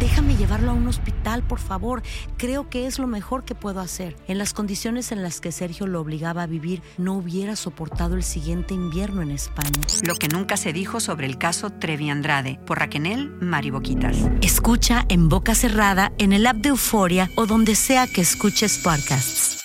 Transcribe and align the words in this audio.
Déjame 0.00 0.34
llevarlo 0.34 0.70
a 0.70 0.74
un 0.74 0.88
hospital, 0.88 1.42
por 1.42 1.58
favor. 1.58 2.02
Creo 2.38 2.70
que 2.70 2.86
es 2.86 2.98
lo 2.98 3.06
mejor 3.06 3.44
que 3.44 3.54
puedo 3.54 3.80
hacer. 3.80 4.16
En 4.28 4.38
las 4.38 4.54
condiciones 4.54 5.12
en 5.12 5.22
las 5.22 5.42
que 5.42 5.52
Sergio 5.52 5.86
lo 5.86 6.00
obligaba 6.00 6.42
a 6.42 6.46
vivir, 6.46 6.82
no 6.96 7.12
hubiera 7.12 7.54
soportado 7.54 8.16
el 8.16 8.22
siguiente 8.22 8.72
invierno 8.72 9.20
en 9.20 9.30
España. 9.30 9.78
Lo 10.02 10.14
que 10.14 10.28
nunca 10.28 10.56
se 10.56 10.72
dijo 10.72 11.00
sobre 11.00 11.26
el 11.26 11.36
caso 11.36 11.68
Trevi 11.68 12.08
Andrade 12.08 12.58
por 12.66 12.78
Raquenel 12.78 13.30
Mariboquitas. 13.42 14.16
Escucha 14.40 15.04
en 15.10 15.28
boca 15.28 15.54
cerrada, 15.54 16.12
en 16.16 16.32
el 16.32 16.46
app 16.46 16.56
de 16.56 16.70
Euforia 16.70 17.28
o 17.36 17.44
donde 17.44 17.74
sea 17.74 18.06
que 18.06 18.22
escuches 18.22 18.78
podcasts. 18.78 19.62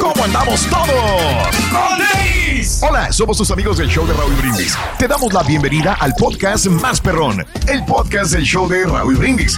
¿Cómo 0.00 0.24
andamos 0.24 0.66
todos? 0.68 1.68
Hola, 2.82 3.12
somos 3.12 3.36
tus 3.36 3.50
amigos 3.50 3.78
del 3.78 3.88
show 3.88 4.06
de 4.06 4.12
Raúl 4.14 4.34
Brindis. 4.34 4.76
Te 4.98 5.06
damos 5.06 5.32
la 5.32 5.42
bienvenida 5.42 5.94
al 5.94 6.14
podcast 6.14 6.66
Más 6.66 7.00
Perrón, 7.00 7.44
el 7.66 7.84
podcast 7.84 8.32
del 8.32 8.42
show 8.42 8.68
de 8.68 8.84
Raúl 8.84 9.16
Brindis. 9.16 9.57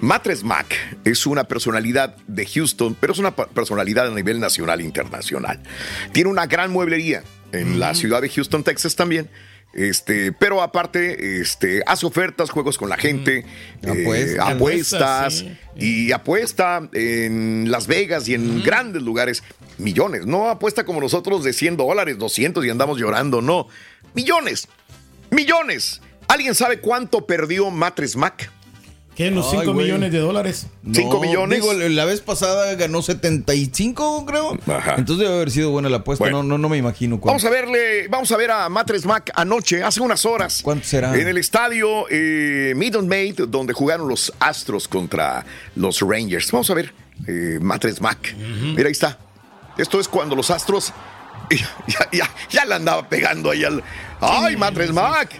Matres 0.00 0.42
Mac 0.44 0.66
es 1.04 1.26
una 1.26 1.44
personalidad 1.44 2.16
de 2.26 2.46
Houston, 2.46 2.96
pero 2.98 3.12
es 3.12 3.18
una 3.18 3.34
personalidad 3.36 4.06
a 4.06 4.14
nivel 4.14 4.40
nacional 4.40 4.80
e 4.80 4.84
internacional. 4.84 5.60
Tiene 6.12 6.30
una 6.30 6.46
gran 6.46 6.70
mueblería 6.70 7.22
en 7.52 7.78
la 7.78 7.94
ciudad 7.94 8.22
de 8.22 8.28
Houston, 8.30 8.64
Texas 8.64 8.96
también. 8.96 9.28
Este, 9.72 10.32
pero 10.32 10.62
aparte, 10.62 11.40
este, 11.40 11.82
hace 11.86 12.04
ofertas, 12.04 12.50
juegos 12.50 12.76
con 12.76 12.88
la 12.88 12.96
gente, 12.96 13.44
eh, 13.82 13.88
Apuestas. 13.88 14.48
apuestas 14.48 15.34
Sí. 15.38 15.58
y 15.76 16.12
apuesta 16.12 16.88
en 16.92 17.70
Las 17.70 17.86
Vegas 17.86 18.26
y 18.28 18.34
en 18.34 18.64
grandes 18.64 19.02
lugares 19.02 19.44
millones. 19.78 20.26
No 20.26 20.48
apuesta 20.48 20.84
como 20.84 21.00
nosotros 21.00 21.44
de 21.44 21.52
100 21.52 21.76
dólares, 21.76 22.18
200 22.18 22.64
y 22.64 22.70
andamos 22.70 22.98
llorando, 22.98 23.42
no. 23.42 23.68
Millones, 24.14 24.66
millones. 25.30 26.00
¿Alguien 26.26 26.54
sabe 26.56 26.80
cuánto 26.80 27.26
perdió 27.26 27.70
Matres 27.70 28.16
Mac? 28.16 28.50
¿Qué? 29.20 29.28
¿Unos 29.28 29.52
Ay, 29.52 29.58
5 29.58 29.72
güey. 29.74 29.84
millones 29.84 30.12
de 30.12 30.18
dólares? 30.18 30.66
¿Cinco 30.94 31.20
millones? 31.20 31.60
Digo, 31.60 31.74
la 31.74 32.06
vez 32.06 32.22
pasada 32.22 32.74
ganó 32.74 33.02
75, 33.02 34.24
creo. 34.24 34.52
Entonces 34.96 35.18
debe 35.18 35.34
haber 35.34 35.50
sido 35.50 35.70
buena 35.72 35.90
la 35.90 35.98
apuesta. 35.98 36.24
Bueno. 36.24 36.42
no, 36.42 36.48
no, 36.48 36.56
no 36.56 36.68
me 36.70 36.78
imagino 36.78 37.20
cuánto. 37.20 37.26
Vamos 37.26 37.44
a 37.44 37.50
verle, 37.50 38.08
vamos 38.08 38.32
a 38.32 38.38
ver 38.38 38.50
a 38.50 38.66
Matres 38.70 39.04
Mac 39.04 39.30
anoche, 39.34 39.84
hace 39.84 40.00
unas 40.00 40.24
horas. 40.24 40.62
¿Cuánto 40.62 40.86
será? 40.86 41.14
En 41.14 41.28
el 41.28 41.36
estadio 41.36 42.06
eh, 42.08 42.72
Minute 42.74 43.02
Maid, 43.06 43.40
donde 43.48 43.74
jugaron 43.74 44.08
los 44.08 44.32
Astros 44.40 44.88
contra 44.88 45.44
los 45.76 46.00
Rangers. 46.00 46.50
Vamos 46.50 46.70
a 46.70 46.74
ver, 46.74 46.94
eh, 47.26 47.58
Matres 47.60 48.00
Mac. 48.00 48.34
Mira, 48.74 48.86
ahí 48.86 48.92
está. 48.92 49.18
Esto 49.76 50.00
es 50.00 50.08
cuando 50.08 50.34
los 50.34 50.50
Astros 50.50 50.94
ya, 51.86 52.08
ya, 52.10 52.30
ya 52.48 52.64
le 52.64 52.74
andaba 52.74 53.06
pegando 53.06 53.50
ahí 53.50 53.64
al. 53.64 53.84
¡Ay, 54.18 54.56
Matres 54.56 54.92
Mac! 54.92 55.38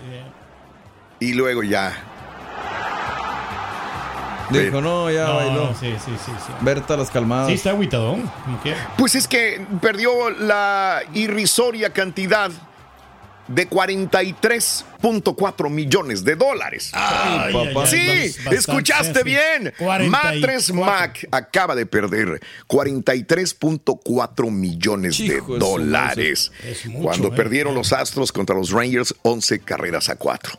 Y 1.18 1.32
luego 1.32 1.62
ya. 1.62 2.09
Dijo, 4.50 4.80
no, 4.80 5.10
ya 5.10 5.26
No, 5.26 5.34
bailó. 5.36 5.64
no, 5.66 5.74
sí, 5.78 5.94
sí, 6.04 6.12
sí, 6.24 6.32
sí. 6.46 6.52
Berta 6.60 6.96
las 6.96 7.10
calmadas. 7.10 7.48
Sí, 7.48 7.54
está 7.54 7.72
que. 8.62 8.74
Pues 8.98 9.14
es 9.14 9.28
que 9.28 9.64
perdió 9.80 10.30
la 10.30 11.02
irrisoria 11.14 11.92
cantidad 11.92 12.50
de 13.48 13.68
43.4 13.68 15.70
millones 15.70 16.22
de 16.24 16.36
dólares. 16.36 16.90
Ay, 16.94 17.52
papá. 17.52 17.86
sí, 17.86 18.32
escuchaste 18.52 19.18
sí. 19.20 19.24
bien. 19.24 19.72
44. 19.78 20.06
Matres 20.08 20.72
Mac 20.72 21.26
acaba 21.32 21.74
de 21.74 21.84
perder 21.86 22.40
43.4 22.68 24.50
millones 24.50 25.18
de 25.18 25.40
dólares. 25.58 26.52
madre. 26.60 26.72
Es 26.72 26.86
mucho, 26.86 27.02
Cuando 27.04 27.28
eh. 27.28 27.32
perdieron 27.34 27.74
los 27.74 27.92
Astros 27.92 28.30
contra 28.32 28.54
los 28.56 28.70
Rangers 28.70 29.14
11 29.22 29.58
carreras 29.60 30.08
a 30.08 30.16
4 30.16 30.52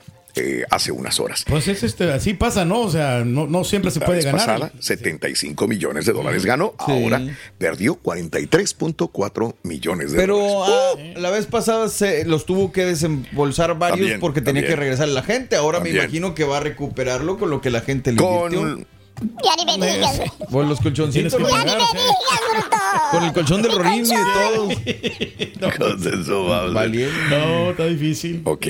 hace 0.70 0.92
unas 0.92 1.20
horas. 1.20 1.44
Pues 1.48 1.68
es 1.68 1.84
este, 1.84 2.12
así 2.12 2.34
pasa, 2.34 2.66
¿no? 2.66 2.82
O 2.82 2.90
sea, 2.90 3.24
no, 3.26 3.48
no 3.48 3.64
siempre 3.64 3.92
se 3.92 4.00
La 4.00 4.06
puede 4.06 4.18
vez 4.18 4.26
ganar. 4.26 4.40
pasada, 4.40 4.72
75 4.80 5.68
millones 5.68 6.06
de 6.06 6.14
dólares 6.14 6.46
ganó. 6.46 6.74
Ahora 6.78 7.22
perdió 7.58 8.02
43.4 8.02 9.56
millones 9.64 10.12
de 10.12 10.18
Pero 10.18 10.38
dólares. 10.38 11.14
ah, 11.16 11.20
la 11.20 11.30
vez 11.32 11.46
pasada 11.46 11.90
se 11.90 12.26
los 12.26 12.46
tuvo 12.46 12.72
que 12.72 12.86
desembolsar 12.86 13.78
varios 13.78 14.00
También, 14.00 14.20
porque 14.20 14.42
tenía 14.42 14.62
también. 14.62 14.72
que 14.72 14.76
regresar 14.80 15.08
la 15.10 15.24
gente. 15.24 15.56
Ahora 15.56 15.80
me 15.80 15.90
imagino 15.90 16.34
que 16.36 16.44
va 16.44 16.58
a 16.58 16.62
recuperarlo 16.62 17.38
con 17.38 17.50
lo 17.50 17.62
que 17.62 17.70
la 17.70 17.82
gente 17.82 18.12
le 18.12 18.18
Con- 18.18 18.54
invirtió. 18.54 18.86
Ya 19.22 19.56
ni 19.66 19.78
me 19.78 19.94
digas. 19.94 20.20
Con 20.50 20.68
los 20.70 20.80
colchoncitos. 20.80 21.34
Que 21.36 21.44
Ya 21.44 21.50
ni 21.60 21.66
me 21.66 21.72
digas, 21.76 22.42
bruto. 22.52 22.78
Con 23.12 23.24
el 23.24 23.34
colchón 23.34 23.62
del 23.62 23.72
Rorín 23.74 24.06
y 24.06 24.10
de 24.10 24.16
todos. 24.34 24.86
De. 26.02 26.72
Valiendo. 26.74 27.14
No, 27.30 27.70
está 27.72 27.86
difícil. 27.86 28.42
Ok, 28.46 28.66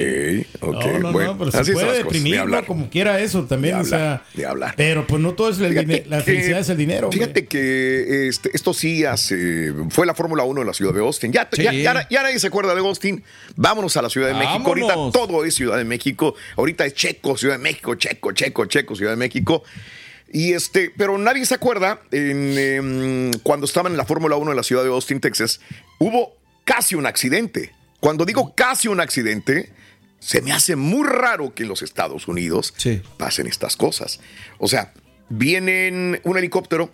ok. 0.60 0.74
no, 0.86 1.00
no, 1.00 1.12
bueno, 1.14 1.32
no, 1.34 1.38
pero 1.38 1.52
se 1.52 1.58
así 1.60 1.72
puede 1.72 1.98
deprimir, 2.00 2.46
¿no? 2.46 2.66
como 2.66 2.90
quiera 2.90 3.20
eso 3.20 3.44
también, 3.46 3.76
o 3.76 3.86
sea. 3.86 4.24
hablar. 4.48 4.74
Pero 4.76 5.08
pues 5.08 5.22
no 5.22 5.34
todo 5.34 5.50
es 5.50 5.60
el 5.60 5.70
Fíjate 5.70 5.86
dinero, 5.88 6.06
la 6.10 6.18
que- 6.20 6.24
felicidad 6.24 6.60
es 6.60 6.70
el 6.70 6.78
dinero. 6.78 7.08
hombre. 7.08 7.20
Fíjate 7.20 7.46
que 7.46 8.28
este, 8.28 8.50
estos 8.54 8.82
días 8.82 9.32
eh, 9.32 9.74
fue 9.90 10.06
la 10.06 10.14
Fórmula 10.14 10.44
1 10.44 10.62
en 10.62 10.68
la 10.68 10.74
ciudad 10.74 10.94
de 10.94 11.00
Austin. 11.00 11.32
Ya, 11.32 11.48
Sí. 11.52 11.64
ya, 11.64 11.72
ya- 11.72 12.08
ya 12.10 12.24
nadie 12.24 12.40
se 12.40 12.48
acuerda 12.48 12.74
de 12.76 12.82
Austin. 12.82 13.24
Vámonos 13.56 13.96
a 13.98 14.02
la 14.02 14.10
Ciudad 14.10 14.28
de 14.28 14.34
México. 14.34 14.64
Ahorita 14.68 14.94
todo 15.14 15.46
es 15.46 15.56
Ciudad 15.56 15.78
de 15.78 15.86
México. 15.86 16.36
Ahorita 16.58 16.86
es 16.86 16.94
Checo, 16.94 17.38
Ciudad 17.38 17.56
de 17.56 17.64
México, 17.64 17.96
Checo, 17.96 18.32
Checo, 18.34 18.66
Checo, 18.66 18.96
Ciudad 18.96 19.12
de 19.12 19.18
México. 19.18 19.64
Y 20.34 20.54
este, 20.54 20.92
pero 20.96 21.18
nadie 21.18 21.46
se 21.46 21.56
acuerda 21.56 22.02
en, 22.12 22.58
em, 22.58 23.32
cuando 23.44 23.66
estaban 23.66 23.92
en 23.92 23.98
la 23.98 24.06
Fórmula 24.06 24.38
1 24.38 24.52
en 24.52 24.58
la 24.58 24.64
ciudad 24.64 24.84
de 24.84 24.90
Austin, 24.90 25.20
Texas, 25.20 25.60
hubo 26.00 26.38
casi 26.64 26.96
un 26.96 27.06
accidente. 27.06 27.74
Cuando 28.00 28.26
digo 28.26 28.54
casi 28.56 28.88
un 28.88 29.02
accidente, 29.02 29.74
se 30.20 30.42
me 30.42 30.54
hace 30.54 30.76
muy 30.76 31.06
raro 31.06 31.54
que 31.54 31.64
en 31.64 31.70
los 31.70 31.82
Estados 31.82 32.28
Unidos 32.28 32.74
pasen 33.18 33.48
estas 33.48 33.76
cosas. 33.76 34.20
O 34.58 34.68
sea, 34.68 34.94
viene 35.30 36.22
un 36.24 36.38
helicóptero, 36.38 36.92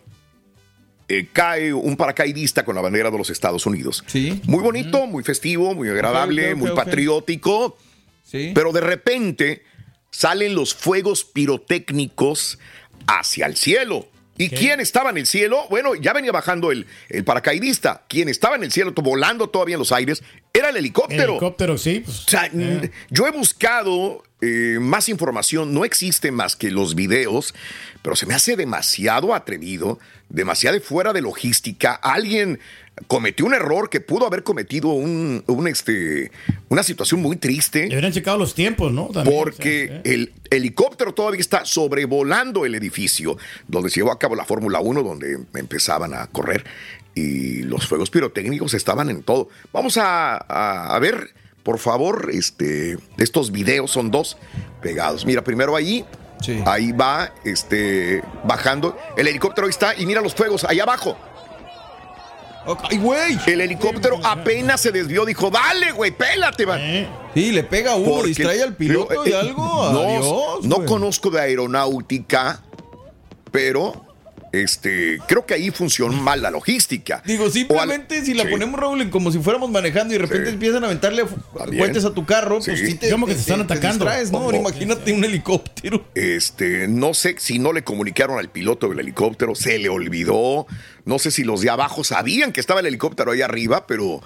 eh, 1.07 1.27
cae 1.31 1.73
un 1.73 1.95
paracaidista 1.95 2.65
con 2.65 2.75
la 2.75 2.81
bandera 2.81 3.11
de 3.11 3.17
los 3.17 3.29
Estados 3.29 3.65
Unidos. 3.65 4.03
Sí. 4.07 4.41
Muy 4.45 4.63
bonito, 4.63 5.05
muy 5.07 5.23
festivo, 5.23 5.75
muy 5.75 5.89
agradable, 5.89 6.55
muy 6.55 6.71
patriótico. 6.71 7.77
Sí. 8.23 8.51
Pero 8.55 8.71
de 8.71 8.81
repente 8.81 9.63
salen 10.09 10.55
los 10.55 10.73
fuegos 10.73 11.23
pirotécnicos 11.23 12.59
hacia 13.07 13.45
el 13.45 13.55
cielo. 13.55 14.07
¿Y 14.37 14.49
quién 14.49 14.79
estaba 14.79 15.09
en 15.09 15.17
el 15.17 15.25
cielo? 15.25 15.65
Bueno, 15.69 15.95
ya 15.95 16.13
venía 16.13 16.31
bajando 16.31 16.71
el, 16.71 16.85
el 17.09 17.23
paracaidista. 17.23 18.03
Quien 18.07 18.29
estaba 18.29 18.55
en 18.55 18.63
el 18.63 18.71
cielo, 18.71 18.93
volando 18.93 19.49
todavía 19.49 19.75
en 19.75 19.79
los 19.79 19.91
aires, 19.91 20.23
era 20.53 20.69
el 20.69 20.77
helicóptero. 20.77 21.33
Helicóptero, 21.33 21.77
sí. 21.77 22.01
pues, 22.05 22.25
O 22.25 22.29
sea, 22.29 22.51
yo 23.09 23.25
he 23.25 23.31
buscado 23.31 24.23
eh, 24.41 24.77
más 24.79 25.09
información, 25.09 25.73
no 25.73 25.85
existe 25.85 26.31
más 26.31 26.55
que 26.55 26.69
los 26.69 26.93
videos, 26.93 27.55
pero 28.03 28.15
se 28.15 28.27
me 28.27 28.35
hace 28.35 28.55
demasiado 28.55 29.33
atrevido, 29.33 29.99
demasiado 30.29 30.79
fuera 30.81 31.13
de 31.13 31.21
logística. 31.21 31.93
Alguien 31.93 32.59
cometió 33.05 33.45
un 33.45 33.53
error 33.53 33.89
que 33.89 34.01
pudo 34.01 34.25
haber 34.25 34.43
cometido 34.43 34.89
un, 34.89 35.43
un, 35.45 35.67
este, 35.67 36.31
una 36.69 36.81
situación 36.83 37.21
muy 37.21 37.35
triste. 37.35 37.87
Deberían 37.87 38.11
checado 38.11 38.37
los 38.37 38.55
tiempos, 38.55 38.91
¿no? 38.91 39.07
También, 39.07 39.37
Porque 39.37 39.83
o 39.85 39.87
sea, 39.87 39.97
¿eh? 39.97 40.01
el 40.05 40.33
helicóptero 40.49 41.13
todavía 41.13 41.39
está 41.41 41.63
sobrevolando 41.65 42.65
el 42.65 42.73
edificio 42.75 43.37
donde 43.67 43.89
se 43.89 43.99
llevó 43.99 44.11
a 44.11 44.17
cabo 44.19 44.35
la 44.35 44.45
Fórmula 44.45 44.79
1, 44.79 45.03
donde 45.03 45.37
empezaban 45.55 46.13
a 46.13 46.27
correr 46.27 46.63
y 47.13 47.63
los 47.63 47.87
fuegos 47.87 48.09
pirotécnicos 48.09 48.73
estaban 48.73 49.09
en 49.09 49.23
todo. 49.23 49.49
Vamos 49.73 49.97
a, 49.97 50.35
a- 50.37 50.95
a 50.95 50.99
ver, 50.99 51.33
por 51.63 51.79
favor, 51.79 52.29
este, 52.31 52.97
estos 53.17 53.51
videos 53.51 53.91
son 53.91 54.09
dos 54.11 54.37
pegados. 54.81 55.25
Mira, 55.25 55.43
primero 55.43 55.75
ahí, 55.75 56.05
ahí 56.65 56.91
va, 56.91 57.33
este, 57.43 58.21
bajando. 58.43 58.97
El 59.17 59.27
helicóptero 59.27 59.65
ahí 59.67 59.71
está 59.71 59.95
y 59.99 60.05
mira 60.05 60.21
los 60.21 60.33
fuegos 60.33 60.63
ahí 60.63 60.79
abajo. 60.79 61.17
¡Ay, 62.89 62.97
güey! 62.97 63.37
El 63.45 63.61
helicóptero 63.61 64.19
apenas 64.23 64.81
se 64.81 64.91
desvió, 64.91 65.25
dijo, 65.25 65.49
dale, 65.49 65.91
güey, 65.91 66.11
pélate, 66.11 66.65
man. 66.65 66.79
Sí, 67.33 67.51
le 67.51 67.63
pega 67.63 67.93
a 67.93 67.95
uno, 67.95 68.11
Porque- 68.15 68.27
distrae 68.29 68.61
al 68.63 68.75
piloto 68.75 69.25
y 69.25 69.31
eh, 69.31 69.35
algo. 69.37 69.63
No, 69.91 69.99
Adiós, 70.01 70.65
no 70.65 70.85
conozco 70.85 71.29
de 71.29 71.39
aeronáutica, 71.41 72.61
pero 73.51 74.06
este, 74.51 75.19
creo 75.27 75.45
que 75.45 75.53
ahí 75.53 75.71
funciona 75.71 76.15
mal 76.19 76.41
la 76.41 76.51
logística. 76.51 77.21
Digo, 77.25 77.49
simplemente 77.49 78.23
si 78.25 78.33
la 78.33 78.43
Sí. 78.43 78.49
ponemos, 78.49 78.79
Raúl, 78.79 79.01
en 79.01 79.09
como 79.09 79.31
si 79.31 79.39
fuéramos 79.39 79.69
manejando 79.69 80.13
y 80.13 80.17
de 80.17 80.23
repente 80.25 80.49
empiezan 80.49 80.83
a 80.83 80.87
aventarle 80.87 81.23
cohetes 81.53 82.05
a 82.05 82.13
tu 82.13 82.25
carro, 82.25 82.59
pues 82.63 82.79
sí 82.79 82.95
te, 82.95 83.09
Como 83.11 83.25
que 83.25 83.33
te- 83.33 83.35
te 83.37 83.41
están 83.41 83.61
te- 83.61 83.67
te 83.67 83.73
atacando. 83.73 84.05
distraes, 84.05 84.31
¿no? 84.31 84.51
Imagínate 84.53 85.11
un 85.13 85.23
helicóptero. 85.23 86.05
Este, 86.15 86.87
no 86.87 87.13
sé 87.13 87.35
si 87.39 87.59
no 87.59 87.73
le 87.73 87.83
comunicaron 87.83 88.39
al 88.39 88.49
piloto 88.49 88.89
del 88.89 88.99
helicóptero, 88.99 89.55
se 89.55 89.77
le 89.79 89.89
olvidó. 89.89 90.67
No 91.05 91.19
sé 91.19 91.31
si 91.31 91.43
los 91.43 91.61
de 91.61 91.69
abajo 91.69 92.03
sabían 92.03 92.51
que 92.51 92.59
estaba 92.59 92.79
el 92.81 92.85
helicóptero 92.85 93.31
ahí 93.31 93.41
arriba, 93.41 93.87
pero 93.87 94.21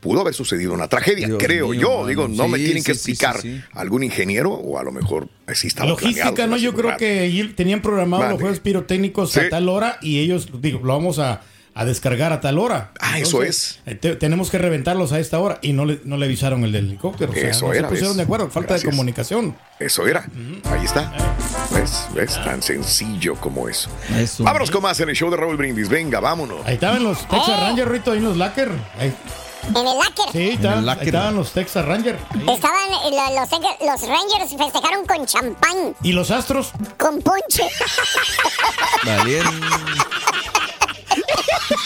pudo 0.00 0.20
haber 0.22 0.34
sucedido 0.34 0.72
una 0.72 0.88
tragedia, 0.88 1.26
Dios 1.26 1.38
creo 1.42 1.68
mío, 1.68 1.80
yo. 1.80 1.90
mano. 1.96 2.06
Digo, 2.06 2.28
no 2.28 2.48
me 2.48 2.58
tienen 2.58 2.82
que 2.82 2.94
sí, 2.94 3.12
explicar 3.12 3.40
sí, 3.40 3.56
sí. 3.58 3.62
algún 3.74 4.02
ingeniero 4.02 4.50
o 4.52 4.78
a 4.78 4.82
lo 4.82 4.92
mejor 4.92 5.28
así 5.46 5.66
estaba 5.68 5.88
Logística, 5.90 6.32
planeado, 6.32 6.50
¿no? 6.50 6.56
Yo 6.56 6.74
creo 6.74 6.96
que 6.96 7.52
tenían 7.56 7.82
programados 7.82 8.22
Mande. 8.24 8.34
los 8.34 8.40
juegos 8.40 8.60
pirotécnicos 8.60 9.32
Sí. 9.32 9.40
a 9.40 9.48
tal 9.50 9.68
hora 9.68 9.98
y 10.02 10.20
ellos, 10.20 10.48
digo, 10.60 10.80
lo 10.82 10.92
vamos 10.94 11.18
a, 11.18 11.42
a 11.74 11.84
descargar 11.84 12.32
a 12.32 12.40
tal 12.40 12.58
hora. 12.58 12.92
Ah, 13.00 13.18
eso 13.18 13.42
eh, 13.44 13.50
te- 13.94 14.16
tenemos 14.16 14.50
que 14.50 14.58
reventarlos 14.58 15.12
a 15.12 15.20
esta 15.20 15.38
hora 15.38 15.58
y 15.62 15.72
no 15.72 15.84
le, 15.84 16.00
no 16.04 16.16
le 16.16 16.26
avisaron 16.26 16.64
el 16.64 16.72
del 16.72 16.86
helicóptero. 16.86 17.30
O 17.32 17.34
sea, 17.34 17.50
Eso 17.50 17.66
no 17.68 17.72
era, 17.74 17.82
se 17.88 17.90
pusieron 17.90 18.10
¿ves? 18.12 18.16
de 18.16 18.22
acuerdo, 18.24 18.50
falta 18.50 18.70
Gracias. 18.70 18.84
de 18.84 18.90
comunicación. 18.90 19.56
Eso 19.78 20.06
era. 20.06 20.26
Ahí 20.64 20.84
está. 20.84 21.12
¿Ves? 21.74 22.06
¿Ves? 22.14 22.34
Tan 22.44 22.62
sencillo 22.62 23.34
como 23.36 23.68
eso. 23.68 23.88
Vámonos 24.40 24.70
con 24.70 24.82
más 24.82 24.98
en 25.00 25.10
el 25.10 25.14
show 25.14 25.30
de 25.30 25.36
Raúl 25.36 25.56
Brindis. 25.56 25.88
Venga, 25.88 26.18
vámonos. 26.20 26.58
Ahí 26.66 26.74
estaban 26.74 27.02
los 27.04 27.18
Texas 27.28 27.60
Rangers, 27.60 27.88
Rito, 27.90 28.12
ahí 28.12 28.18
en 28.18 28.24
los 28.24 28.36
Lacker. 28.36 28.70
Ahí- 28.98 29.14
En 29.68 29.76
el 29.76 29.98
Laker. 29.98 30.24
Sí, 30.32 30.48
estaban, 30.50 30.88
ahí 30.88 30.96
estaban 31.06 31.36
los 31.36 31.52
Texas 31.52 31.84
Rangers. 31.84 32.18
Estaban 32.34 32.90
eh, 32.90 33.10
lo- 33.10 33.40
los, 33.40 33.50
los 34.00 34.08
Rangers 34.08 34.50
festejaron 34.56 35.06
con 35.06 35.26
champán, 35.26 35.94
¿Y 36.02 36.12
los 36.12 36.30
Astros? 36.30 36.72
con 36.98 37.20
ponche. 37.22 37.62
Valien. 39.04 39.44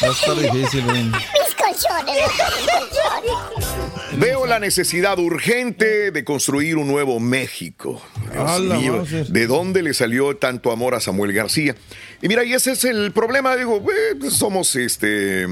Va 0.02 0.08
a 0.08 0.10
estar 0.10 0.36
difícil, 0.36 0.84
güey. 0.84 1.04
Mis 1.04 1.54
colchones, 1.56 2.16
mis 2.16 2.70
colchones. 2.72 4.18
Veo 4.18 4.46
la 4.46 4.58
necesidad 4.60 5.18
urgente 5.18 6.10
de 6.10 6.24
construir 6.24 6.76
un 6.76 6.86
nuevo 6.86 7.18
México. 7.20 8.00
Mío. 8.60 9.04
¿de 9.28 9.46
dónde 9.46 9.82
le 9.82 9.94
salió 9.94 10.36
tanto 10.36 10.70
amor 10.72 10.94
a 10.94 11.00
Samuel 11.00 11.32
García? 11.32 11.74
Y 12.22 12.28
mira, 12.28 12.44
y 12.44 12.52
ese 12.54 12.72
es 12.72 12.84
el 12.84 13.12
problema. 13.12 13.56
Digo, 13.56 13.82
eh, 13.90 14.30
somos 14.30 14.74
este. 14.76 15.46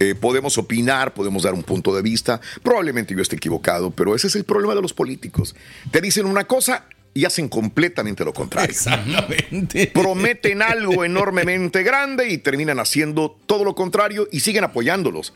Eh, 0.00 0.14
podemos 0.14 0.58
opinar, 0.58 1.14
podemos 1.14 1.42
dar 1.42 1.54
un 1.54 1.62
punto 1.62 1.94
de 1.94 2.02
vista. 2.02 2.40
Probablemente 2.62 3.14
yo 3.14 3.22
esté 3.22 3.36
equivocado, 3.36 3.90
pero 3.90 4.14
ese 4.14 4.26
es 4.26 4.36
el 4.36 4.44
problema 4.44 4.74
de 4.74 4.82
los 4.82 4.92
políticos. 4.92 5.54
Te 5.90 6.00
dicen 6.00 6.26
una 6.26 6.44
cosa 6.44 6.86
y 7.14 7.24
hacen 7.24 7.48
completamente 7.48 8.24
lo 8.24 8.34
contrario. 8.34 8.70
Exactamente. 8.70 9.86
Prometen 9.94 10.60
algo 10.60 11.02
enormemente 11.02 11.82
grande 11.82 12.28
y 12.28 12.38
terminan 12.38 12.78
haciendo 12.78 13.38
todo 13.46 13.64
lo 13.64 13.74
contrario 13.74 14.28
y 14.30 14.40
siguen 14.40 14.64
apoyándolos. 14.64 15.32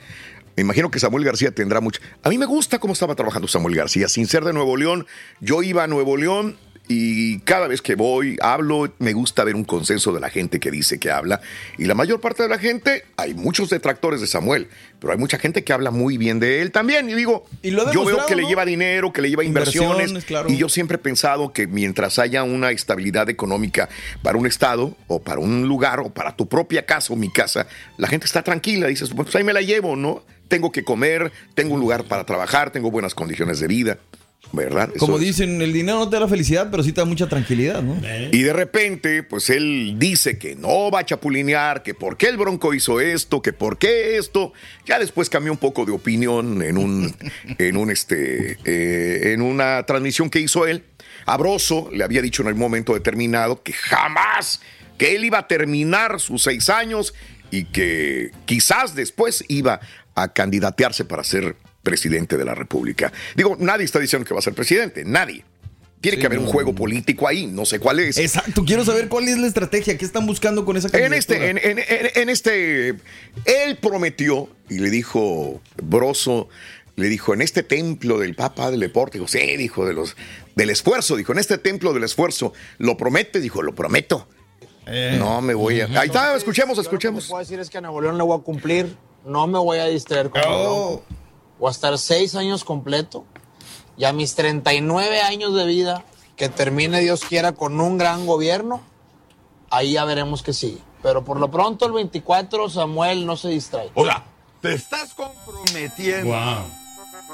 Me 0.57 0.63
imagino 0.63 0.91
que 0.91 1.01
Samuel 1.01 1.25
García 1.25 1.53
tendrá 1.53 1.81
mucho. 1.81 2.03
A 2.23 2.29
mí 2.29 2.37
me 2.37 2.45
gusta 2.45 2.79
cómo 2.79 2.93
estaba 2.93 3.15
trabajando 3.15 3.49
Samuel 3.49 3.77
García. 3.77 4.09
Sin 4.09 4.27
ser 4.27 4.45
de 4.45 4.53
Nuevo 4.53 4.77
León, 4.77 5.06
yo 5.41 5.63
iba 5.63 5.85
a 5.85 5.87
Nuevo 5.87 6.19
León 6.19 6.59
y 6.93 7.39
cada 7.43 7.69
vez 7.69 7.83
que 7.83 7.95
voy, 7.95 8.37
hablo, 8.43 8.93
me 8.99 9.13
gusta 9.13 9.45
ver 9.45 9.55
un 9.55 9.63
consenso 9.63 10.13
de 10.13 10.19
la 10.19 10.29
gente 10.29 10.59
que 10.59 10.73
dice 10.73 10.99
que 10.99 11.13
habla. 11.13 11.41
Y 11.79 11.85
la 11.85 11.95
mayor 11.95 12.21
parte 12.21 12.43
de 12.43 12.49
la 12.49 12.59
gente, 12.59 13.05
hay 13.17 13.33
muchos 13.33 13.71
detractores 13.71 14.21
de 14.21 14.27
Samuel, 14.27 14.67
pero 14.99 15.13
hay 15.13 15.19
mucha 15.19 15.39
gente 15.39 15.63
que 15.63 15.73
habla 15.73 15.93
muy 15.93 16.19
bien 16.19 16.41
de 16.41 16.63
él 16.63 16.73
también. 16.73 17.09
Y 17.09 17.15
digo, 17.15 17.47
Y 17.63 17.71
lo 17.71 17.93
yo 17.93 18.05
veo 18.05 18.27
que 18.27 18.35
le 18.35 18.43
lleva 18.43 18.65
dinero, 18.65 19.13
que 19.13 19.23
le 19.23 19.31
lleva 19.31 19.45
inversiones. 19.45 19.91
Inversiones, 19.91 20.25
claro. 20.25 20.51
Y 20.51 20.57
yo 20.57 20.69
siempre 20.69 20.97
he 20.97 20.99
pensado 20.99 21.53
que 21.53 21.69
mientras 21.69 22.19
haya 22.19 22.43
una 22.43 22.73
estabilidad 22.73 23.31
económica 23.31 23.89
para 24.25 24.37
un 24.37 24.49
estado 24.49 24.97
o 25.07 25.23
para 25.23 25.39
un 25.39 25.69
lugar 25.69 26.01
o 26.01 26.11
para 26.11 26.35
tu 26.35 26.49
propia 26.49 26.87
casa 26.87 27.13
o 27.13 27.17
mi 27.17 27.31
casa, 27.31 27.69
la 27.99 28.09
gente 28.09 28.27
está 28.27 28.43
tranquila. 28.43 28.89
Dices, 28.89 29.11
pues 29.15 29.33
ahí 29.37 29.45
me 29.45 29.53
la 29.53 29.63
llevo, 29.63 29.95
¿no? 29.95 30.25
Tengo 30.49 30.73
que 30.73 30.83
comer, 30.83 31.31
tengo 31.55 31.75
un 31.75 31.81
lugar 31.81 32.03
para 32.03 32.25
trabajar, 32.27 32.73
tengo 32.73 32.91
buenas 32.91 33.15
condiciones 33.15 33.61
de 33.61 33.69
vida, 33.69 33.99
¿verdad? 34.53 34.91
Eso 34.94 35.06
Como 35.06 35.19
es. 35.19 35.23
dicen, 35.23 35.63
el 35.63 35.73
dinero 35.73 35.99
no 35.99 36.09
te 36.09 36.17
da 36.17 36.20
la 36.20 36.29
felicidad, 36.29 36.69
pero 36.70 36.82
sí 36.82 36.93
te 36.93 37.01
da 37.01 37.05
mucha 37.05 37.29
tranquilidad, 37.29 37.82
¿no? 37.82 37.97
Y 38.32 38.43
de 38.43 38.53
repente, 38.53 39.23
pues 39.23 39.49
él 39.51 39.94
dice 39.99 40.39
que 40.39 40.56
no 40.56 40.91
va 40.91 41.01
a 41.01 41.05
chapulinear, 41.06 41.82
que 41.82 41.94
por 41.94 42.17
qué 42.17 42.29
el 42.29 42.37
Bronco 42.37 42.75
hizo 42.75 43.01
esto, 43.01 43.43
que 43.43 43.53
por 43.53 43.79
qué 43.79 44.17
esto. 44.17 44.53
Ya 44.87 44.99
después 44.99 45.31
cambió 45.31 45.53
un 45.53 45.59
poco 45.59 45.85
de 45.87 45.93
opinión 45.93 46.63
en 46.63 46.79
un, 46.79 47.15
en 47.59 47.77
un 47.77 47.91
este, 47.91 48.59
eh, 48.65 49.32
en 49.32 49.43
una 49.43 49.85
transmisión 49.87 50.31
que 50.31 50.41
hizo 50.41 50.67
él. 50.67 50.85
Abroso 51.27 51.89
le 51.93 52.03
había 52.03 52.23
dicho 52.23 52.43
en 52.43 52.49
el 52.49 52.55
momento 52.55 52.94
determinado 52.94 53.63
que 53.63 53.73
jamás, 53.73 54.61
que 54.99 55.15
él 55.15 55.25
iba 55.25 55.39
a 55.39 55.47
terminar 55.47 56.19
sus 56.19 56.43
seis 56.43 56.69
años 56.70 57.15
y 57.51 57.65
que 57.67 58.32
quizás 58.47 58.94
después 58.94 59.44
iba 59.49 59.81
a 60.15 60.32
candidatearse 60.32 61.05
para 61.05 61.23
ser 61.25 61.56
presidente 61.82 62.37
de 62.37 62.44
la 62.44 62.55
República. 62.55 63.13
Digo, 63.37 63.56
nadie 63.58 63.84
está 63.84 63.99
diciendo 63.99 64.27
que 64.27 64.34
va 64.34 64.41
a 64.41 64.43
ser 64.43 64.55
presidente, 64.55 65.05
nadie. 65.05 65.44
Tiene 66.01 66.17
Sí, 66.17 66.20
que 66.20 66.27
haber 66.27 66.39
un 66.39 66.46
juego 66.46 66.75
político 66.75 67.29
ahí, 67.29 67.46
no 67.46 67.67
sé 67.67 67.79
cuál 67.79 68.01
es. 68.01 68.17
Exacto, 68.17 68.65
quiero 68.65 68.84
saber 68.87 69.08
cuál 69.08 69.29
es 69.29 69.37
la 69.37 69.46
estrategia, 69.46 69.99
qué 69.99 70.05
están 70.06 70.27
buscando 70.27 70.65
con 70.65 70.79
esa 70.79 70.89
En 70.89 70.93
candidatura. 70.93 71.19
este, 71.19 71.51
en, 71.51 71.58
en- 71.58 71.79
en- 71.79 72.10
en 72.22 72.29
este, 72.31 72.89
él 73.44 73.77
prometió 73.82 74.49
y 74.70 74.79
le 74.79 74.89
dijo, 74.89 75.60
Broso, 75.82 76.49
le 76.96 77.08
dijo, 77.08 77.34
en 77.34 77.43
este 77.43 77.63
templo 77.63 78.19
del 78.19 78.34
Papa 78.34 78.70
del 78.70 78.81
Deporte, 78.81 79.19
dijo, 79.19 79.29
sí, 79.29 79.56
dijo, 79.58 79.84
de 79.87 79.93
los, 79.93 80.17
del 80.55 80.70
esfuerzo, 80.70 81.17
dijo, 81.17 81.32
en 81.32 81.39
este 81.39 81.58
templo 81.58 81.93
del 81.93 82.05
esfuerzo, 82.05 82.55
¿lo 82.79 82.96
promete? 82.96 83.39
Dijo, 83.41 83.60
lo 83.63 83.75
prometo. 83.75 84.27
No 85.19 85.41
me 85.43 85.53
voy 85.55 85.82
a... 85.82 85.84
Ahí 86.01 86.06
está, 86.08 86.34
escuchemos, 86.34 86.77
Yo 86.77 86.82
Lo 86.82 86.89
que 86.89 86.94
escuchemos. 86.96 87.27
puedo 87.29 87.41
decir 87.41 87.60
es 87.60 87.69
que 87.70 87.77
a 87.79 87.81
Nuevo 87.82 88.01
León 88.01 88.17
le 88.17 88.25
voy 88.25 88.39
a 88.39 88.43
cumplir. 88.43 88.96
No 89.25 89.46
me 89.46 89.58
voy 89.58 89.79
a 89.79 89.84
distraer 89.87 90.31
con 90.31 90.41
Nuevo 90.41 91.05
Voy 91.60 91.69
a 91.69 91.70
estar 91.70 91.96
seis 91.98 92.34
años 92.34 92.64
completo. 92.64 93.24
Y 93.96 94.05
a 94.05 94.12
mis 94.12 94.34
39 94.34 95.20
años 95.20 95.55
de 95.55 95.67
vida, 95.67 96.05
que 96.36 96.48
termine 96.48 97.00
Dios 97.00 97.20
quiera 97.22 97.52
con 97.52 97.79
un 97.81 97.98
gran 97.98 98.26
gobierno, 98.26 98.81
ahí 99.70 99.93
ya 99.93 100.05
veremos 100.06 100.43
que 100.43 100.55
sigue. 100.55 100.79
Pero 101.02 101.22
por 101.24 101.38
lo 101.38 101.50
pronto 101.50 101.84
el 101.86 101.93
24 101.93 102.70
Samuel 102.70 103.26
no 103.26 103.36
se 103.36 103.48
distrae. 103.48 103.90
Hola, 103.94 104.24
te 104.62 104.72
estás 104.74 105.12
comprometiendo 105.14 106.29
Wow. 106.34 106.64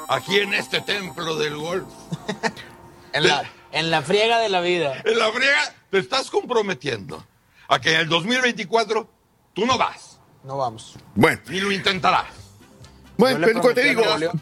aquí 0.09 0.37
en 0.39 0.53
este 0.53 0.81
templo 0.81 1.35
del 1.37 1.55
golf. 1.57 1.87
En 3.13 3.25
la, 3.25 3.49
en 3.71 3.89
la 3.89 4.01
friega 4.03 4.37
de 4.39 4.49
la 4.49 4.59
vida. 4.59 5.01
En 5.05 5.17
la 5.17 5.31
friega 5.31 5.73
te 5.89 5.97
estás 5.97 6.29
comprometiendo 6.29 7.23
a 7.69 7.79
que 7.79 7.93
en 7.95 8.01
el 8.01 8.09
2024 8.09 9.09
tú 9.53 9.65
no 9.65 9.77
vas, 9.77 10.19
No 10.43 10.57
vamos. 10.57 10.95
Bueno, 11.15 11.41
ni 11.47 11.59
lo 11.61 11.71
intentarás. 11.71 12.27
Bueno, 13.17 13.45
que 13.45 13.73
te 13.73 13.83
digo, 13.83 14.03
a 14.03 14.17
Napoleón- 14.19 14.39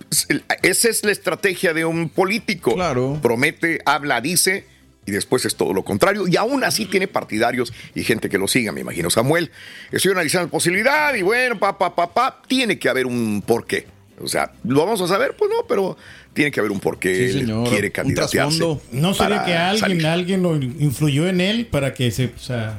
esa 0.61 0.89
es 0.89 1.03
la 1.03 1.11
estrategia 1.11 1.73
de 1.73 1.85
un 1.85 2.09
político. 2.09 2.73
Claro. 2.75 3.19
Promete, 3.21 3.79
habla, 3.85 4.21
dice, 4.21 4.65
y 5.05 5.11
después 5.11 5.45
es 5.45 5.55
todo 5.55 5.73
lo 5.73 5.83
contrario. 5.83 6.27
Y 6.27 6.35
aún 6.35 6.63
así 6.63 6.85
tiene 6.85 7.07
partidarios 7.07 7.73
y 7.93 8.03
gente 8.03 8.29
que 8.29 8.37
lo 8.37 8.47
siga, 8.47 8.71
me 8.71 8.81
imagino. 8.81 9.09
Samuel, 9.09 9.51
estoy 9.91 10.11
analizando 10.11 10.47
la 10.47 10.51
posibilidad 10.51 11.13
y 11.15 11.21
bueno, 11.21 11.57
pa, 11.59 11.77
pa, 11.77 11.95
pa, 11.95 12.13
pa, 12.13 12.41
tiene 12.47 12.77
que 12.79 12.89
haber 12.89 13.05
un 13.05 13.41
porqué. 13.45 13.87
O 14.21 14.27
sea, 14.27 14.51
¿lo 14.63 14.79
vamos 14.85 15.01
a 15.01 15.07
saber? 15.07 15.35
Pues 15.37 15.51
no, 15.51 15.67
pero 15.67 15.97
tiene 16.33 16.49
que 16.49 16.59
haber 16.61 16.71
un 16.71 16.79
porqué. 16.79 17.31
Sí, 17.31 17.39
Él 17.39 17.53
quiere 17.69 17.87
Un 17.87 17.91
candidatearse. 17.93 18.59
¿No 18.91 19.13
sería 19.13 19.43
que 19.43 19.53
alguien, 19.55 19.79
salir. 19.79 20.07
alguien 20.07 20.41
lo 20.43 20.55
influyó 20.55 21.27
en 21.27 21.41
él 21.41 21.65
para 21.67 21.93
que 21.93 22.11
se 22.11 22.25
o 22.27 22.39
sea, 22.39 22.77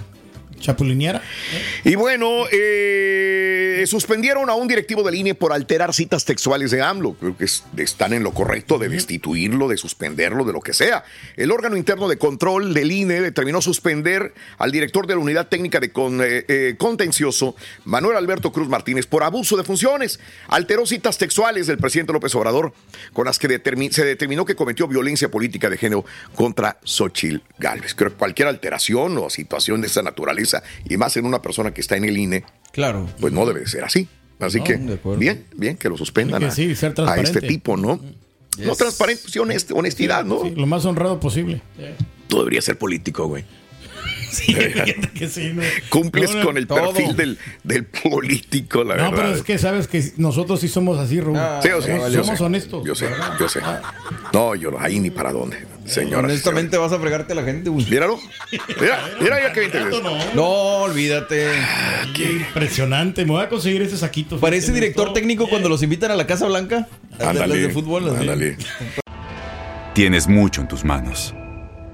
chapulineara? 0.67 1.23
Y 1.85 1.95
bueno, 1.95 2.45
eh, 2.53 3.85
suspendieron 3.87 4.51
a 4.51 4.55
un 4.55 4.69
directivo 4.69 5.03
del 5.03 5.15
INE 5.15 5.35
por 5.35 5.53
alterar 5.53 5.95
citas 5.95 6.25
textuales 6.25 6.71
de 6.71 6.83
AMLO. 6.83 7.15
Creo 7.15 7.37
que 7.37 7.45
es- 7.45 7.65
están 7.77 8.13
en 8.13 8.23
lo 8.23 8.33
correcto 8.33 8.79
de 8.79 8.89
destituirlo, 8.89 9.69
de 9.69 9.77
suspenderlo, 9.77 10.45
de 10.45 10.53
lo 10.53 10.61
que 10.61 10.73
sea. 10.75 11.05
El 11.37 11.53
órgano 11.53 11.77
interno 11.77 12.09
de 12.09 12.19
control 12.19 12.75
del 12.75 12.91
INE 12.93 13.21
determinó 13.21 13.63
suspender 13.63 14.35
al 14.59 14.73
director 14.73 15.07
de 15.07 15.15
la 15.15 15.21
unidad 15.21 15.49
técnica 15.49 15.81
de 15.81 15.91
con- 15.93 16.21
eh, 16.23 16.45
eh, 16.49 16.75
contencioso, 16.79 17.55
Manuel 17.85 18.17
Alberto 18.17 18.53
Cruz 18.53 18.69
Martínez, 18.69 19.07
por 19.07 19.23
abuso 19.23 19.57
de 19.57 19.65
funciones. 19.65 20.19
Alteró 20.49 20.85
citas 20.87 21.19
textuales 21.19 21.67
del 21.67 21.79
presidente 21.79 22.13
López 22.13 22.35
Obrador, 22.35 22.73
con 23.13 23.27
las 23.27 23.39
que 23.39 23.47
se 23.47 24.05
determinó 24.05 24.45
que 24.45 24.55
cometió 24.57 24.89
violencia 24.89 25.31
política 25.31 25.71
de 25.71 25.77
género 25.79 26.05
contra 26.35 26.79
Xochil 26.85 27.43
Gálvez. 27.59 27.95
Creo 27.95 28.11
que 28.11 28.17
cualquier 28.17 28.49
alteración 28.49 29.17
o 29.19 29.31
situación 29.31 29.81
de 29.81 29.87
esa 29.87 30.03
naturaleza, 30.03 30.56
y 30.89 30.97
más 30.97 31.17
en 31.17 31.25
una 31.27 31.43
persona 31.43 31.73
que 31.73 31.81
está 31.81 31.97
en 31.97 32.05
el 32.05 32.17
INE, 32.19 32.45
claro. 32.73 33.09
pues 33.21 33.33
no 33.33 33.47
debe 33.47 33.61
de 33.61 33.67
ser 33.69 33.85
así. 33.85 34.09
Así 34.39 34.59
No, 34.59 34.65
que, 34.65 34.77
bien, 35.17 35.47
bien, 35.57 35.77
que 35.79 35.89
lo 35.89 35.97
suspendan 35.97 36.41
que 36.41 36.47
a, 36.47 36.51
sí, 36.51 36.75
a 37.07 37.17
este 37.21 37.41
tipo, 37.41 37.77
¿no? 37.77 37.97
No 38.59 38.65
Yes. 38.71 38.79
transparente, 38.79 39.23
sí, 39.29 39.39
honest- 39.39 39.73
honestidad, 39.75 40.25
¿no? 40.25 40.43
Sí, 40.43 40.51
lo 40.57 40.67
más 40.67 40.85
honrado 40.87 41.21
posible. 41.21 41.61
Tú 42.29 42.39
deberías 42.39 42.65
ser 42.65 42.79
político, 42.79 43.27
güey. 43.29 43.45
Sí, 44.37 44.55
fíjate 44.55 45.09
que 45.15 45.29
sí, 45.29 45.53
no. 45.55 45.63
Cumples 45.89 46.31
No, 46.33 46.39
no, 46.41 46.45
con 46.45 46.57
el 46.59 46.67
todo. 46.67 46.93
perfil 46.93 47.17
del, 47.17 47.39
del 47.65 47.85
político, 47.85 48.85
la 48.85 48.97
No, 48.97 49.11
verdad. 49.11 49.17
pero 49.17 49.35
es 49.37 49.43
que 49.43 49.59
sabes 49.59 49.87
que 49.89 50.05
nosotros 50.17 50.61
sí 50.61 50.69
somos 50.69 50.99
así, 50.99 51.21
Rubén. 51.21 51.43
Sí, 51.63 51.69
yo 51.69 51.81
sé, 51.81 51.93
somos 51.97 52.13
yo 52.13 52.23
somos 52.25 52.39
sé. 52.39 52.45
honestos. 52.45 52.85
Yo 52.87 52.95
sé, 52.95 53.09
yo 53.41 53.49
sé. 53.49 53.61
No, 54.33 54.55
yo 54.55 54.71
no, 54.71 54.79
ahí 54.81 54.99
ni 55.01 55.11
para 55.11 55.33
dónde, 55.33 55.59
señora. 55.87 56.19
Honestamente 56.25 56.77
vas 56.77 56.93
a 56.93 56.99
fregarte 56.99 57.33
a 57.33 57.37
la 57.37 57.45
gente, 57.45 57.71
güey. 57.71 57.87
Míralo. 57.89 58.19
Mira, 58.81 59.01
mira 59.21 59.41
ya 59.43 59.53
que 59.53 59.65
interesa. 59.65 59.97
No, 60.35 60.45
olvídate. 60.83 61.49
Qué 62.15 62.33
impresionante. 62.33 63.25
Me 63.25 63.33
voy 63.33 63.43
a 63.45 63.49
conseguir 63.49 63.83
ese 63.83 63.97
saquito. 63.97 64.39
Parece 64.39 64.73
director 64.73 65.05
todo. 65.07 65.15
técnico 65.15 65.49
cuando 65.49 65.69
los 65.69 65.83
invitan 65.83 66.11
a 66.11 66.17
la 66.17 66.27
Casa 66.27 66.47
Blanca. 66.47 66.89
Las 67.19 67.29
Ándale, 67.29 67.57
de 67.59 67.71
fútbol. 67.71 68.09
ándale. 68.11 68.57
Tienes 69.95 70.27
mucho 70.29 70.61
en 70.61 70.69
tus 70.69 70.85
manos. 70.85 71.35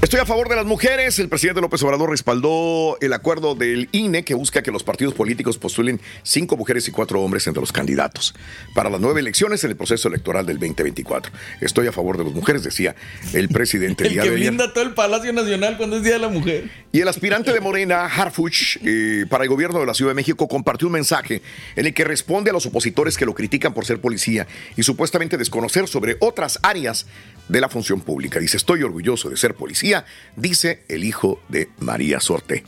Estoy 0.00 0.20
a 0.20 0.24
favor 0.24 0.48
de 0.48 0.56
las 0.56 0.64
mujeres. 0.64 1.18
El 1.18 1.28
presidente 1.28 1.60
López 1.60 1.82
Obrador 1.82 2.08
respaldó 2.08 2.96
el 3.02 3.12
acuerdo 3.12 3.54
del 3.54 3.88
INE 3.92 4.22
que 4.22 4.32
busca 4.32 4.62
que 4.62 4.70
los 4.70 4.82
partidos 4.82 5.12
políticos 5.12 5.58
postulen 5.58 6.00
cinco 6.22 6.56
mujeres 6.56 6.88
y 6.88 6.90
cuatro 6.90 7.20
hombres 7.20 7.46
entre 7.46 7.60
los 7.60 7.72
candidatos 7.72 8.34
para 8.74 8.88
las 8.88 9.00
nueve 9.00 9.20
elecciones 9.20 9.62
en 9.64 9.70
el 9.70 9.76
proceso 9.76 10.08
electoral 10.08 10.46
del 10.46 10.58
2024. 10.58 11.30
Estoy 11.60 11.86
a 11.86 11.92
favor 11.92 12.16
de 12.16 12.24
las 12.24 12.32
mujeres, 12.32 12.64
decía 12.64 12.96
el 13.34 13.48
presidente 13.48 14.04
el 14.06 14.12
día 14.14 14.22
que 14.22 14.30
de 14.30 14.36
ayer. 14.36 14.48
blinda 14.48 14.72
todo 14.72 14.84
el 14.84 14.94
Palacio 14.94 15.32
Nacional 15.32 15.76
cuando 15.76 15.98
es 15.98 16.02
Día 16.02 16.14
de 16.14 16.20
la 16.20 16.28
Mujer. 16.28 16.70
Y 16.90 17.00
el 17.00 17.08
aspirante 17.08 17.52
de 17.52 17.60
Morena, 17.60 18.06
Harfuch, 18.06 18.78
eh, 18.82 19.26
para 19.28 19.44
el 19.44 19.50
gobierno 19.50 19.80
de 19.80 19.86
la 19.86 19.92
Ciudad 19.92 20.12
de 20.12 20.16
México, 20.16 20.48
compartió 20.48 20.88
un 20.88 20.94
mensaje 20.94 21.42
en 21.76 21.84
el 21.84 21.92
que 21.92 22.04
responde 22.04 22.48
a 22.48 22.54
los 22.54 22.64
opositores 22.64 23.18
que 23.18 23.26
lo 23.26 23.34
critican 23.34 23.74
por 23.74 23.84
ser 23.84 24.00
policía 24.00 24.46
y 24.76 24.82
supuestamente 24.82 25.36
desconocer 25.36 25.86
sobre 25.86 26.16
otras 26.20 26.58
áreas 26.62 27.06
de 27.48 27.60
la 27.60 27.68
función 27.68 28.00
pública. 28.00 28.38
Dice, 28.40 28.56
estoy 28.56 28.82
orgulloso 28.82 29.30
de 29.30 29.36
ser 29.36 29.54
policía, 29.54 30.04
dice 30.36 30.84
el 30.88 31.04
hijo 31.04 31.40
de 31.48 31.68
María 31.80 32.20
Sorte. 32.20 32.64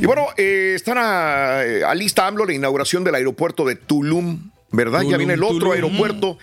Y 0.00 0.04
bueno, 0.06 0.26
eh, 0.36 0.72
están 0.76 0.96
a, 0.98 1.62
eh, 1.64 1.84
a 1.84 1.94
lista 1.94 2.26
AMLO 2.26 2.46
la 2.46 2.52
inauguración 2.54 3.04
del 3.04 3.14
aeropuerto 3.16 3.64
de 3.64 3.76
Tulum. 3.76 4.50
¿Verdad? 4.74 5.02
ya 5.02 5.18
viene 5.18 5.34
el 5.34 5.42
otro 5.42 5.58
Tulum. 5.58 5.72
aeropuerto, 5.74 6.38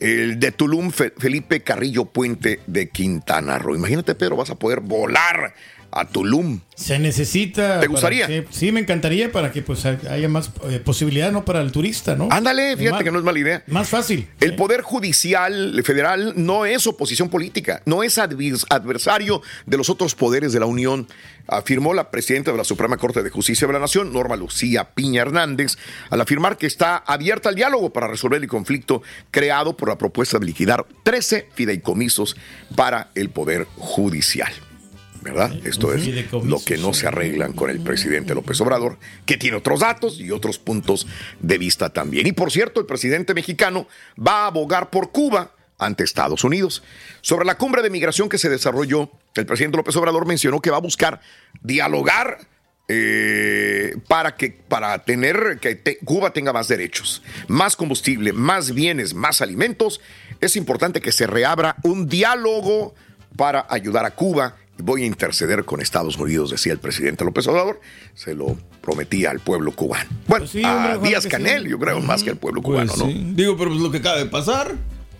el 0.00 0.40
de 0.40 0.52
Tulum, 0.52 0.90
Fe- 0.90 1.12
Felipe 1.18 1.60
Carrillo 1.60 2.06
Puente 2.06 2.60
de 2.66 2.88
Quintana 2.88 3.58
Roo. 3.58 3.74
Imagínate, 3.76 4.14
Pedro, 4.14 4.36
vas 4.36 4.48
a 4.48 4.54
poder 4.54 4.80
volar 4.80 5.54
a 5.96 6.04
Tulum. 6.06 6.60
Se 6.74 6.98
necesita. 6.98 7.78
¿Te 7.78 7.86
gustaría? 7.86 8.26
que- 8.26 8.46
sí, 8.50 8.72
me 8.72 8.80
encantaría 8.80 9.30
para 9.30 9.52
que 9.52 9.62
pues 9.62 9.84
haya 9.86 10.28
más 10.28 10.50
eh, 10.68 10.80
posibilidad, 10.84 11.30
¿no? 11.30 11.44
Para 11.44 11.60
el 11.60 11.70
turista, 11.70 12.16
¿no? 12.16 12.28
Ándale, 12.32 12.76
fíjate 12.76 12.90
Más- 12.96 13.04
que 13.04 13.10
no 13.12 13.18
es 13.18 13.24
mala 13.24 13.38
idea. 13.38 13.62
Más 13.68 13.88
fácil. 13.88 14.28
El 14.40 14.56
Poder 14.56 14.82
Judicial 14.82 15.80
Federal 15.84 16.32
no 16.36 16.66
es 16.66 16.86
oposición 16.88 17.28
política, 17.28 17.80
no 17.86 18.02
es 18.02 18.18
advers- 18.18 18.66
adversario 18.70 19.40
de 19.66 19.76
los 19.76 19.88
otros 19.88 20.16
poderes 20.16 20.52
de 20.52 20.58
la 20.60 20.66
Unión, 20.66 21.06
afirmó 21.46 21.94
la 21.94 22.10
presidenta 22.10 22.50
de 22.50 22.58
la 22.58 22.64
Suprema 22.64 22.96
Corte 22.96 23.22
de 23.22 23.30
Justicia 23.30 23.66
de 23.68 23.72
la 23.72 23.78
Nación, 23.78 24.12
Norma 24.12 24.34
Lucía 24.34 24.84
Piña 24.94 25.22
Hernández, 25.22 25.76
al 26.10 26.20
afirmar 26.20 26.58
que 26.58 26.66
está 26.66 26.96
abierta 26.96 27.50
al 27.50 27.54
diálogo 27.54 27.92
para 27.92 28.08
resolver 28.08 28.42
el 28.42 28.48
conflicto 28.48 29.02
creado 29.30 29.76
por 29.76 29.88
la 29.90 29.96
propuesta 29.98 30.38
de 30.40 30.46
liquidar 30.46 30.84
13 31.04 31.48
fideicomisos 31.54 32.36
para 32.74 33.10
el 33.14 33.30
Poder 33.30 33.66
Judicial. 33.76 34.52
¿Verdad? 35.24 35.52
Esto 35.64 35.92
es 35.94 36.06
lo 36.44 36.62
que 36.62 36.76
no 36.76 36.92
se 36.92 37.06
arreglan 37.08 37.54
con 37.54 37.70
el 37.70 37.80
presidente 37.80 38.34
López 38.34 38.60
Obrador, 38.60 38.98
que 39.24 39.38
tiene 39.38 39.56
otros 39.56 39.80
datos 39.80 40.20
y 40.20 40.30
otros 40.30 40.58
puntos 40.58 41.06
de 41.40 41.56
vista 41.58 41.88
también. 41.94 42.26
Y 42.26 42.32
por 42.32 42.52
cierto, 42.52 42.78
el 42.78 42.84
presidente 42.86 43.32
mexicano 43.32 43.88
va 44.18 44.42
a 44.44 44.46
abogar 44.48 44.90
por 44.90 45.10
Cuba 45.12 45.52
ante 45.78 46.04
Estados 46.04 46.44
Unidos. 46.44 46.82
Sobre 47.22 47.46
la 47.46 47.56
cumbre 47.56 47.80
de 47.82 47.88
migración 47.90 48.28
que 48.28 48.36
se 48.38 48.50
desarrolló, 48.50 49.10
el 49.34 49.46
presidente 49.46 49.78
López 49.78 49.96
Obrador 49.96 50.26
mencionó 50.26 50.60
que 50.60 50.70
va 50.70 50.76
a 50.76 50.80
buscar 50.80 51.20
dialogar 51.62 52.38
eh, 52.86 53.96
para 54.08 54.36
que 54.36 54.50
para 54.50 54.98
tener 55.04 55.58
que 55.60 55.74
te- 55.74 55.96
Cuba 56.04 56.34
tenga 56.34 56.52
más 56.52 56.68
derechos, 56.68 57.22
más 57.48 57.76
combustible, 57.76 58.32
más 58.34 58.74
bienes, 58.74 59.14
más 59.14 59.40
alimentos. 59.40 60.00
Es 60.42 60.54
importante 60.56 61.00
que 61.00 61.12
se 61.12 61.26
reabra 61.26 61.76
un 61.82 62.08
diálogo 62.08 62.94
para 63.36 63.66
ayudar 63.70 64.04
a 64.04 64.10
Cuba 64.12 64.56
voy 64.78 65.02
a 65.04 65.06
interceder 65.06 65.64
con 65.64 65.80
Estados 65.80 66.16
Unidos, 66.18 66.50
decía 66.50 66.72
el 66.72 66.78
presidente 66.78 67.24
López 67.24 67.46
Obrador. 67.46 67.80
Se 68.14 68.34
lo 68.34 68.56
prometía 68.82 69.30
al 69.30 69.40
pueblo 69.40 69.72
cubano. 69.72 70.08
Bueno, 70.26 70.46
Pues 70.50 70.64
hombre, 70.64 70.92
a 70.92 70.98
Díaz 70.98 71.26
Canel, 71.26 71.64
sí. 71.64 71.70
yo 71.70 71.78
creo, 71.78 72.00
más 72.00 72.22
que 72.22 72.30
al 72.30 72.36
pueblo 72.36 72.60
Pues 72.62 72.90
cubano, 72.90 73.06
¿no? 73.06 73.12
sí. 73.12 73.32
Digo, 73.34 73.56
pero 73.56 73.70
pues 73.70 73.80
lo 73.82 73.90
que 73.90 73.98
acaba 73.98 74.18
de 74.18 74.26
pasar. 74.26 74.74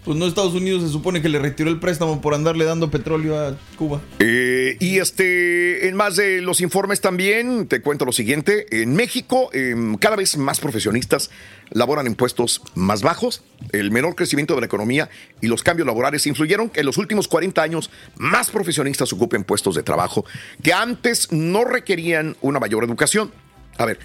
Pues 0.04 0.18
no, 0.18 0.26
Estados 0.26 0.52
Unidos 0.52 0.82
se 0.82 0.90
supone 0.90 1.22
que 1.22 1.30
le 1.30 1.38
retiró 1.38 1.70
el 1.70 1.80
préstamo 1.80 2.20
por 2.20 2.34
andarle 2.34 2.66
dando 2.66 2.90
petróleo 2.90 3.38
a 3.40 3.56
Cuba. 3.78 4.02
Eh, 4.18 4.76
y 4.78 4.98
este, 4.98 5.88
en 5.88 5.96
más 5.96 6.16
de 6.16 6.42
los 6.42 6.60
informes 6.60 7.00
también, 7.00 7.66
te 7.68 7.80
cuento 7.80 8.04
lo 8.04 8.12
siguiente. 8.12 8.66
En 8.82 8.92
México, 8.94 9.48
em, 9.54 9.96
cada 9.96 10.16
vez 10.16 10.36
más 10.36 10.60
profesionistas 10.60 11.30
laboran 11.70 12.06
en 12.06 12.14
puestos 12.14 12.62
más 12.74 13.02
bajos. 13.02 13.42
El 13.72 13.90
menor 13.90 14.14
crecimiento 14.14 14.54
de 14.54 14.60
la 14.60 14.66
economía 14.66 15.08
y 15.40 15.46
los 15.46 15.62
cambios 15.62 15.86
laborales 15.86 16.26
influyeron 16.26 16.70
que 16.70 16.80
en 16.80 16.86
los 16.86 16.98
últimos 16.98 17.28
40 17.28 17.62
años 17.62 17.90
más 18.16 18.50
profesionistas 18.50 19.12
ocupen 19.12 19.44
puestos 19.44 19.74
de 19.74 19.82
trabajo 19.82 20.24
que 20.62 20.72
antes 20.72 21.32
no 21.32 21.64
requerían 21.64 22.36
una 22.40 22.60
mayor 22.60 22.84
educación. 22.84 23.32
A 23.76 23.84
ver, 23.84 23.98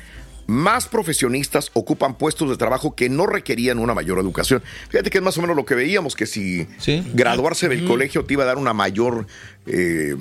más 0.49 0.87
profesionistas 0.87 1.69
ocupan 1.73 2.17
puestos 2.17 2.49
de 2.49 2.57
trabajo 2.57 2.95
que 2.95 3.07
no 3.07 3.27
requerían 3.27 3.79
una 3.79 3.93
mayor 3.93 4.19
educación. 4.19 4.61
Fíjate 4.89 5.09
que 5.09 5.19
es 5.19 5.23
más 5.23 5.37
o 5.37 5.41
menos 5.41 5.55
lo 5.55 5.65
que 5.65 5.75
veíamos, 5.75 6.15
que 6.15 6.25
si 6.25 6.67
graduarse 7.13 7.69
del 7.69 7.85
colegio 7.85 8.25
te 8.25 8.33
iba 8.33 8.43
a 8.43 8.47
dar 8.47 8.57
una 8.57 8.73
mayor 8.73 9.27
eh, 9.67 10.15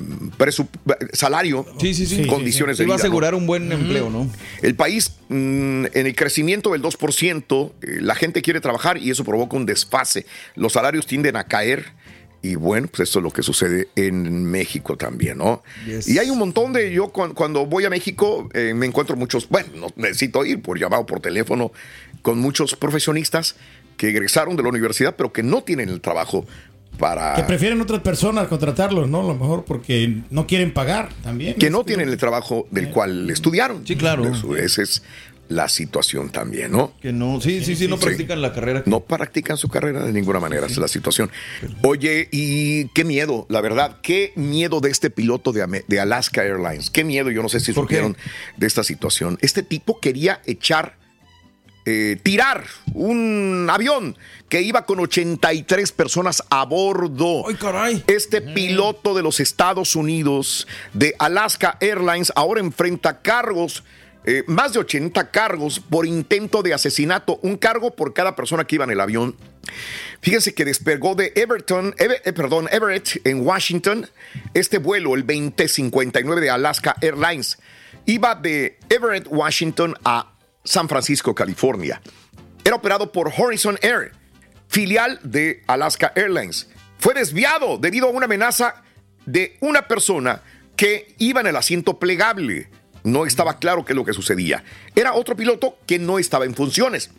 salario, 1.13 1.65
condiciones 2.29 2.77
Te 2.77 2.83
de 2.83 2.87
iba 2.87 2.95
a 2.95 2.97
vida, 2.97 3.05
¿no? 3.05 3.09
asegurar 3.09 3.35
un 3.35 3.47
buen 3.47 3.73
empleo, 3.73 4.11
¿no? 4.11 4.31
El 4.63 4.75
país, 4.75 5.15
mm, 5.29 5.87
en 5.95 6.07
el 6.07 6.15
crecimiento 6.15 6.73
del 6.73 6.83
2%, 6.83 7.73
eh, 7.81 7.99
la 8.01 8.15
gente 8.15 8.43
quiere 8.43 8.61
trabajar 8.61 8.99
y 8.99 9.11
eso 9.11 9.25
provoca 9.25 9.57
un 9.57 9.65
desfase. 9.65 10.27
Los 10.55 10.75
salarios 10.75 11.07
tienden 11.07 11.37
a 11.37 11.45
caer. 11.45 11.93
Y 12.41 12.55
bueno, 12.55 12.87
pues 12.87 13.09
esto 13.09 13.19
es 13.19 13.23
lo 13.25 13.31
que 13.33 13.43
sucede 13.43 13.89
en 13.97 14.45
México 14.45 14.97
también, 14.97 15.39
¿no? 15.39 15.63
Y 16.07 16.19
hay 16.19 16.31
un 16.31 16.39
montón 16.39 16.73
de, 16.73 16.93
yo 16.93 17.09
cuan- 17.09 17.35
cuando 17.35 17.67
voy 17.67 17.85
a 17.85 17.91
México 17.91 18.49
eh, 18.55 18.75
me 18.75 18.87
encuentro 18.87 19.17
muchos, 19.17 19.49
bueno, 19.49 19.69
no 19.75 19.87
necesito 19.97 20.45
ir 20.45 20.63
por 20.63 20.79
llamado, 20.79 21.05
por 21.05 21.21
teléfono, 21.21 21.73
con 22.23 22.39
muchos 22.39 22.77
profesionistas 22.77 23.57
que 23.97 24.11
egresaron 24.11 24.57
de 24.57 24.63
la 24.63 24.69
universidad, 24.69 25.17
pero 25.17 25.33
que 25.33 25.43
no 25.43 25.63
tienen 25.65 25.89
el 25.89 26.01
trabajo 26.01 26.47
para... 26.99 27.35
Que 27.35 27.43
prefieren 27.43 27.81
otras 27.81 28.01
personas 28.03 28.47
contratarlos, 28.47 29.09
¿no? 29.09 29.21
A 29.21 29.25
lo 29.25 29.35
mejor 29.35 29.65
porque 29.65 30.19
no 30.31 30.47
quieren 30.47 30.73
pagar 30.73 31.09
también. 31.25 31.55
que 31.57 31.71
no 31.71 31.85
tienen 31.85 32.09
el 32.09 32.17
trabajo 32.17 32.69
del 32.71 32.91
cual 32.91 33.29
estudiaron. 33.31 33.85
Sí, 33.87 33.97
claro. 33.97 34.31
esa 34.57 34.83
es 34.83 35.03
la 35.49 35.69
situación 35.69 36.31
también, 36.31 36.73
¿no? 36.73 36.93
Que 37.01 37.13
no, 37.13 37.41
sí, 37.41 37.65
sí, 37.65 37.75
sí, 37.75 37.89
no 37.89 37.99
practican 37.99 38.43
la 38.43 38.53
carrera. 38.53 38.83
No 38.87 39.01
practican 39.01 39.57
su 39.57 39.69
carrera 39.69 40.05
de 40.05 40.13
ninguna 40.13 40.41
manera, 40.41 40.67
esa 40.67 40.73
es 40.75 40.79
la 40.79 40.89
situación. 40.89 41.31
Oye, 41.83 42.29
y 42.31 42.89
qué 42.89 43.05
miedo, 43.05 43.47
la 43.49 43.61
verdad, 43.61 43.99
qué 44.03 44.33
miedo 44.37 44.81
de 44.81 44.91
este 44.91 45.11
piloto 45.11 45.53
de, 45.53 45.85
de 45.87 46.01
Alaska 46.01 46.45
Airlines. 46.45 46.91
Qué 46.91 47.05
miedo, 47.05 47.31
yo 47.31 47.43
no 47.43 47.49
sé 47.49 47.61
si 47.61 47.73
supieron 47.73 48.17
de 48.57 48.67
esta 48.67 48.85
situación. 48.85 49.39
Este 49.41 49.63
tipo 49.63 50.01
quería 50.01 50.41
echar, 50.45 50.97
eh, 51.87 52.19
tirar 52.23 52.65
un 52.93 53.69
avión 53.71 54.17
que 54.49 54.63
iba 54.63 54.85
con 54.87 55.01
83 55.01 55.93
personas 55.93 56.43
a 56.51 56.65
bordo. 56.65 57.47
¡Ay, 57.49 57.55
caray! 57.55 58.05
Este 58.07 58.41
piloto 58.41 59.15
de 59.15 59.23
los 59.23 59.41
Estados 59.41 59.97
Unidos 59.97 60.67
de 60.93 61.15
Alaska 61.19 61.77
Airlines 61.81 62.33
ahora 62.35 62.61
enfrenta 62.61 63.21
cargos, 63.21 63.85
eh, 64.31 64.45
más 64.47 64.75
de 64.75 64.81
80 64.81 65.31
cargos 65.31 65.81
por 65.81 66.05
intento 66.07 66.63
de 66.63 66.75
asesinato, 66.75 67.39
un 67.43 67.57
cargo 67.57 67.95
por 67.97 68.13
cada 68.13 68.37
persona 68.37 68.65
que 68.65 68.75
iba 68.75 68.85
en 68.85 68.91
el 68.91 69.01
avión. 69.01 69.35
Fíjense 70.21 70.55
que 70.55 70.65
despegó 70.65 71.15
de 71.15 71.33
Everton, 71.35 71.95
Eve- 71.99 72.21
eh, 72.25 72.33
perdón, 72.35 72.69
Everett 72.71 73.27
en 73.27 73.47
Washington. 73.47 74.07
Este 74.53 74.79
vuelo, 74.79 75.15
el 75.15 75.27
2059 75.27 76.41
de 76.43 76.51
Alaska 76.51 76.97
Airlines, 77.01 77.59
iba 78.05 78.35
de 78.35 78.79
Everett, 78.91 79.27
Washington 79.31 79.95
a 80.05 80.35
San 80.65 80.89
Francisco, 80.89 81.35
California. 81.35 82.01
Era 82.65 82.77
operado 82.77 83.11
por 83.13 83.33
Horizon 83.35 83.79
Air, 83.81 84.13
filial 84.69 85.21
de 85.23 85.63
Alaska 85.67 86.13
Airlines. 86.15 86.69
Fue 86.99 87.15
desviado 87.15 87.79
debido 87.79 88.09
a 88.09 88.11
una 88.11 88.27
amenaza 88.27 88.83
de 89.25 89.57
una 89.61 89.89
persona 89.89 90.43
que 90.77 91.15
iba 91.19 91.41
en 91.41 91.47
el 91.47 91.57
asiento 91.57 91.99
plegable. 91.99 92.69
No 93.09 93.27
estaba 93.27 93.59
claro 93.59 93.85
qué 93.85 93.93
es 93.93 93.97
lo 93.97 94.05
que 94.05 94.13
sucedía. 94.13 94.65
Era 94.95 95.15
otro 95.15 95.37
piloto 95.37 95.77
que 95.87 95.99
no 95.99 96.19
estaba 96.19 96.45
en 96.45 96.55
funciones. 96.55 97.11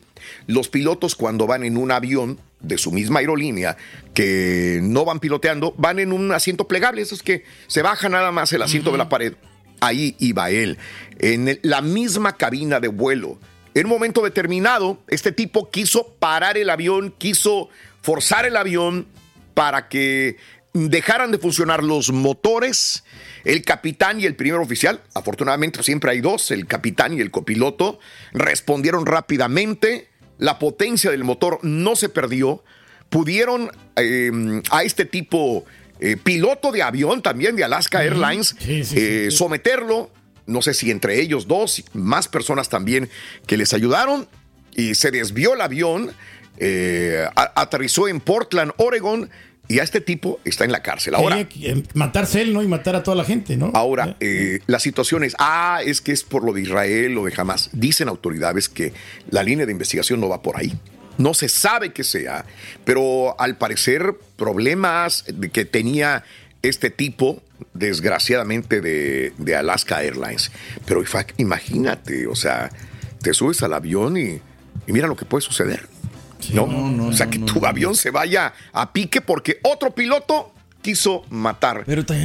Los 0.48 0.70
pilotos 0.70 1.16
cuando 1.16 1.48
van 1.48 1.64
en 1.64 1.78
un 1.78 1.92
avión 1.92 2.40
de 2.60 2.78
su 2.78 2.92
misma 2.92 3.20
aerolínea 3.20 3.78
que 4.14 4.80
no 4.84 5.06
van 5.06 5.20
piloteando, 5.20 5.74
van 5.78 6.00
en 6.00 6.12
un 6.12 6.32
asiento 6.34 6.68
plegable, 6.68 7.02
esos 7.02 7.24
que 7.24 7.46
se 7.68 7.82
baja 7.82 8.10
nada 8.10 8.32
más 8.32 8.52
el 8.52 8.62
asiento 8.62 8.92
de 8.92 8.98
la 8.98 9.08
pared. 9.10 9.34
Ahí 9.80 10.16
iba 10.20 10.50
él, 10.50 10.78
en 11.20 11.48
el- 11.48 11.60
la 11.64 11.82
misma 11.82 12.36
cabina 12.36 12.82
de 12.82 12.90
vuelo. 12.90 13.40
En 13.74 13.86
un 13.86 13.92
momento 13.92 14.22
determinado, 14.22 15.00
este 15.08 15.32
tipo 15.32 15.70
quiso 15.70 16.16
parar 16.20 16.58
el 16.58 16.70
avión, 16.70 17.14
quiso 17.18 17.70
forzar 18.02 18.46
el 18.46 18.58
avión 18.58 19.08
para 19.54 19.88
que 19.88 20.36
dejaran 20.74 21.32
de 21.32 21.38
funcionar 21.38 21.84
los 21.84 22.12
motores. 22.12 23.04
El 23.44 23.64
capitán 23.64 24.20
y 24.20 24.26
el 24.26 24.36
primer 24.36 24.60
oficial, 24.60 25.02
afortunadamente 25.14 25.82
siempre 25.84 26.12
hay 26.12 26.22
dos, 26.22 26.52
el 26.52 26.68
capitán 26.68 27.14
y 27.14 27.22
el 27.22 27.32
copiloto, 27.32 28.00
respondieron 28.34 29.06
rápidamente. 29.06 30.10
La 30.38 30.60
potencia 30.60 31.12
del 31.12 31.24
motor 31.24 31.60
no 31.64 31.96
se 31.96 32.10
perdió. 32.10 32.64
Pudieron 33.10 33.72
eh, 33.96 34.62
a 34.72 34.84
este 34.84 35.06
tipo, 35.06 35.66
eh, 36.00 36.16
piloto 36.16 36.72
de 36.72 36.84
avión 36.84 37.22
también 37.22 37.56
de 37.56 37.64
Alaska 37.64 38.04
Airlines, 38.04 38.56
eh, 38.68 39.30
someterlo. 39.32 40.12
No 40.46 40.62
sé 40.62 40.74
si 40.74 40.92
entre 40.92 41.20
ellos 41.20 41.48
dos, 41.48 41.84
más 41.94 42.28
personas 42.28 42.70
también 42.70 43.10
que 43.48 43.58
les 43.58 43.74
ayudaron. 43.74 44.28
Y 44.76 44.96
se 44.96 45.12
desvió 45.12 45.56
el 45.56 45.62
avión, 45.62 46.12
aterrizó 47.36 48.08
en 48.08 48.22
Portland, 48.22 48.72
Oregon. 48.78 49.30
Y 49.70 49.78
a 49.78 49.84
este 49.84 50.02
tipo 50.02 50.40
está 50.46 50.66
en 50.66 50.72
la 50.72 50.82
cárcel. 50.82 51.14
Ahora, 51.14 51.48
Quería 51.48 51.74
eh, 51.74 51.84
matarse 51.94 52.42
él, 52.42 52.54
¿no? 52.54 52.64
Y 52.64 52.68
matar 52.68 52.96
a 52.96 53.04
toda 53.04 53.16
la 53.16 53.24
gente, 53.24 53.56
¿no? 53.56 53.72
Ahora, 53.76 54.18
eh, 54.20 54.62
la 54.66 54.80
situación 54.80 55.24
es, 55.24 55.36
ah, 55.38 55.82
es 55.86 56.02
que 56.02 56.12
es 56.12 56.24
por 56.24 56.44
lo 56.44 56.54
de 56.54 56.64
Israel 56.64 57.16
o 57.20 57.26
de 57.26 57.34
Hamas. 57.38 57.70
Dicen 57.72 58.10
autoridades 58.10 58.68
que 58.68 58.94
la 59.30 59.44
línea 59.44 59.68
de 59.68 59.72
investigación 59.72 60.20
no 60.20 60.28
va 60.28 60.42
por 60.42 60.58
ahí. 60.58 60.74
No 61.20 61.36
se 61.36 61.50
sabe 61.50 61.94
qué 61.94 62.04
sea, 62.04 62.46
pero 62.84 63.40
al 63.40 63.58
parecer 63.58 64.16
problemas 64.38 65.26
que 65.54 65.66
tenía 65.66 66.24
este 66.64 66.90
tipo, 66.90 67.44
desgraciadamente, 67.76 68.82
de, 68.82 69.34
de 69.38 69.56
Alaska 69.56 70.02
Airlines. 70.02 70.52
Pero 70.88 71.04
imagínate, 71.38 72.26
o 72.26 72.36
sea, 72.36 72.72
te 73.22 73.36
subes 73.36 73.62
al 73.62 73.74
avión 73.74 74.18
y, 74.18 74.42
y 74.88 74.94
mira 74.94 75.08
lo 75.08 75.16
que 75.16 75.26
puede 75.26 75.42
suceder. 75.42 75.88
¿No? 76.54 77.08
o 77.08 77.14
sea, 77.14 77.28
que 77.30 77.40
tu 77.40 77.66
avión 77.66 77.96
se 77.96 78.12
vaya 78.12 78.54
a 78.74 78.92
pique 78.94 79.22
porque 79.22 79.60
otro 79.64 79.92
piloto 79.92 80.54
quiso 80.82 81.26
matar 81.30 81.84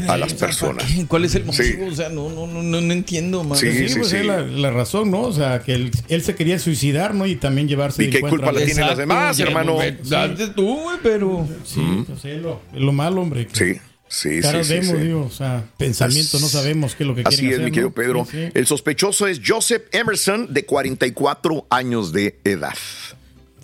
a 0.09 0.17
las 0.17 0.33
personas. 0.35 0.85
¿Cuál 1.09 1.25
es 1.25 1.35
el 1.35 1.43
Sí. 1.53 1.73
motivo? 1.75 1.87
O 1.91 1.95
sea, 1.95 2.09
no, 2.09 2.31
no, 2.31 2.47
no, 2.47 2.63
no, 2.63 2.81
no 2.81 2.93
entiendo, 2.93 3.43
man. 3.43 3.59
Sí, 3.59 3.73
Sí, 3.73 3.89
sí, 3.89 3.99
pues 3.99 4.11
sí. 4.11 4.23
la, 4.23 4.43
la 4.43 4.71
razón, 4.71 5.11
¿no? 5.11 5.23
O 5.23 5.33
sea, 5.33 5.61
que 5.61 5.75
él, 5.75 5.91
él 6.09 6.23
se 6.23 6.37
quería 6.37 6.61
suicidar, 6.61 7.15
¿no? 7.15 7.27
Y 7.27 7.35
también 7.35 7.67
llevarse 7.67 8.05
¿Y 8.05 8.11
qué 8.11 8.21
culpa 8.21 8.51
a- 8.51 8.53
le 8.53 8.65
tienen 8.65 8.87
las 8.87 8.97
demás, 8.97 9.39
hermano? 9.41 9.79
Date 10.05 10.49
tú, 10.55 10.83
güey, 10.83 10.99
pero. 11.03 11.49
Sí, 11.65 12.05
pues 12.07 12.25
es 12.25 12.41
lo, 12.41 12.93
malo, 12.93 13.23
hombre. 13.23 13.49
que 13.49 13.75
Sí, 13.75 13.81
sí, 14.07 14.41
caras 14.41 14.69
sí, 14.69 14.75
sí, 14.75 14.79
vemos, 14.81 14.99
sí. 14.99 15.05
digo, 15.05 15.23
o 15.27 15.31
sea, 15.33 15.65
pensamiento, 15.77 16.39
no 16.39 16.47
sabemos 16.47 16.95
qué 16.95 17.03
es 17.03 17.09
lo 17.09 17.15
que 17.17 17.23
Así 17.25 17.39
quieren 17.39 17.51
es, 17.51 17.55
hacer, 17.57 17.65
mi 17.65 17.71
querido 17.73 17.89
¿no? 17.89 17.95
Pedro. 17.97 18.25
Sí, 18.31 18.37
sí. 18.47 18.53
El 18.55 18.67
sospechoso 18.69 19.27
es 19.27 19.41
Joseph 19.45 19.83
Emerson, 19.91 20.55
de 20.55 20.65
44 20.65 21.67
años 21.71 22.13
de 22.13 22.39
edad. 22.45 22.75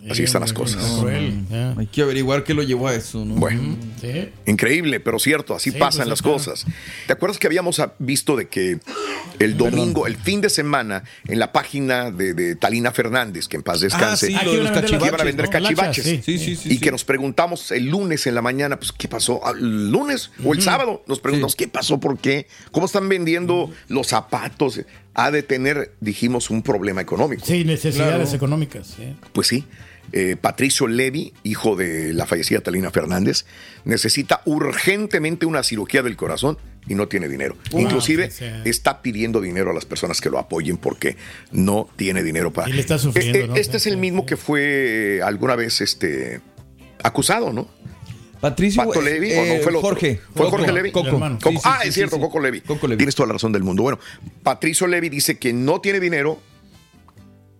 Así 0.09 0.23
están 0.23 0.41
las 0.41 0.53
cosas. 0.53 0.83
Hay 1.77 1.87
que 1.87 2.03
averiguar 2.03 2.45
qué 2.45 2.55
lo 2.55 2.63
llevó 2.63 2.89
a 2.89 2.95
eso, 2.95 3.25
¿no? 3.25 3.35
Bueno. 3.35 3.77
Increíble, 4.47 5.01
pero 5.01 5.19
cierto, 5.19 5.55
así 5.55 5.71
Sí, 5.71 5.79
pasan 5.79 6.01
pues, 6.03 6.09
las 6.09 6.23
claro. 6.23 6.37
cosas. 6.39 6.67
¿Te 7.07 7.13
acuerdas 7.13 7.39
que 7.39 7.47
habíamos 7.47 7.79
ah, 7.81 7.95
visto 7.99 8.35
de 8.37 8.49
que 8.49 8.81
el 9.39 9.57
domingo, 9.57 10.07
el 10.07 10.17
fin 10.17 10.41
de 10.41 10.51
semana, 10.51 11.05
en 11.29 11.39
la 11.39 11.53
página 11.53 12.11
de, 12.11 12.35
de 12.35 12.57
Talina 12.57 12.93
Fernández, 12.93 13.47
que 13.47 13.57
en 13.57 13.63
paz 13.63 13.81
descanse, 13.81 14.35
Ah, 14.35 14.41
sí, 14.41 14.45
lo 14.47 14.53
de 14.53 14.59
los 14.59 14.71
que 14.71 14.79
iban 14.79 14.79
a 14.79 14.83
cachivaches, 14.83 15.25
vender 15.25 15.47
¿no? 15.47 15.51
cachivaches? 15.53 16.05
Sí, 16.05 16.23
sí, 16.25 16.39
sí, 16.39 16.57
sí, 16.57 16.69
y 16.69 16.73
sí. 16.75 16.81
que 16.81 16.91
nos 16.91 17.05
preguntamos 17.05 17.71
el 17.71 17.87
lunes 17.87 18.27
en 18.27 18.35
la 18.35 18.43
mañana, 18.43 18.79
pues, 18.79 18.93
¿qué 18.93 19.07
pasó? 19.07 19.41
Ah, 19.45 19.53
¿El 19.57 19.91
lunes 19.91 20.31
o 20.45 20.55
el 20.55 20.63
sábado? 20.63 21.05
Nos 21.07 21.21
preguntamos, 21.21 21.55
¿qué 21.57 21.69
pasó? 21.69 22.01
¿Por 22.01 22.19
qué? 22.19 22.47
¿Cómo 22.73 22.87
están 22.87 23.09
vendiendo 23.09 23.71
los 23.89 24.09
zapatos? 24.09 24.81
Ha 25.15 25.31
de 25.31 25.43
tener, 25.43 25.93
dijimos, 26.01 26.51
un 26.51 26.63
problema 26.63 27.01
económico. 27.01 27.45
Sí, 27.45 27.65
necesidades 27.65 28.15
Claro. 28.29 28.37
económicas. 28.37 28.87
sí. 28.97 29.17
Pues 29.33 29.49
sí. 29.49 29.65
eh, 30.13 30.37
Patricio 30.41 30.87
Levy, 30.89 31.33
hijo 31.45 31.77
de 31.77 32.13
la 32.15 32.27
fallecida 32.27 32.61
Talina 32.61 32.91
Fernández, 32.91 33.45
necesita 33.85 34.41
urgentemente 34.45 35.47
una 35.47 35.63
cirugía 35.63 36.03
del 36.03 36.17
corazón 36.17 36.59
y 36.89 36.95
no 36.95 37.07
tiene 37.09 37.29
dinero. 37.29 37.57
Wow, 37.73 37.83
Inclusive 37.83 38.31
sí, 38.31 38.45
sí. 38.45 38.69
está 38.69 39.03
pidiendo 39.03 39.41
dinero 39.41 39.71
a 39.71 39.75
las 39.75 39.85
personas 39.85 40.21
que 40.21 40.31
lo 40.31 40.39
apoyen 40.39 40.79
porque 40.79 41.17
no 41.53 41.89
tiene 41.97 42.23
dinero 42.23 42.53
para... 42.53 42.69
Y 42.69 42.73
le 42.73 42.81
está 42.81 42.99
sufriendo, 42.99 43.39
Eh, 43.39 43.43
eh, 43.43 43.49
¿no? 43.49 43.57
Este 43.57 43.77
es 43.77 43.87
el 43.87 43.97
mismo 43.99 44.27
que 44.27 44.37
fue 44.37 45.21
alguna 45.25 45.55
vez 45.57 45.81
este, 45.81 46.41
acusado, 47.03 47.53
¿no? 47.53 47.69
Patricio. 48.41 48.83
Pato 48.85 49.01
eh, 49.01 49.05
Levi, 49.05 49.33
¿o 49.33 49.37
no 49.37 49.43
eh, 49.43 49.61
fue 49.61 49.71
el 49.71 49.77
otro? 49.77 49.89
Jorge. 49.91 50.21
¿Fue 50.35 50.47
Coco, 50.47 50.51
Jorge 50.57 50.73
Levi? 50.73 50.93
Coco. 50.93 51.09
hermano. 51.09 51.39
Coco. 51.39 51.51
Sí, 51.51 51.57
sí, 51.57 51.63
ah, 51.65 51.79
sí, 51.83 51.89
es 51.89 51.95
sí, 51.95 52.01
cierto, 52.01 52.17
sí. 52.17 52.23
Coco 52.23 52.41
Levi. 52.41 52.61
Coco 52.63 52.87
Levi. 52.87 52.99
Tienes 52.99 53.15
toda 53.15 53.27
la 53.27 53.35
razón 53.35 53.53
del 53.53 53.63
mundo. 53.63 53.83
Bueno, 53.83 53.99
Patricio 54.43 54.87
Levi 54.87 55.09
dice 55.09 55.39
que 55.39 55.53
no 55.53 55.81
tiene 55.81 56.01
dinero, 56.01 56.41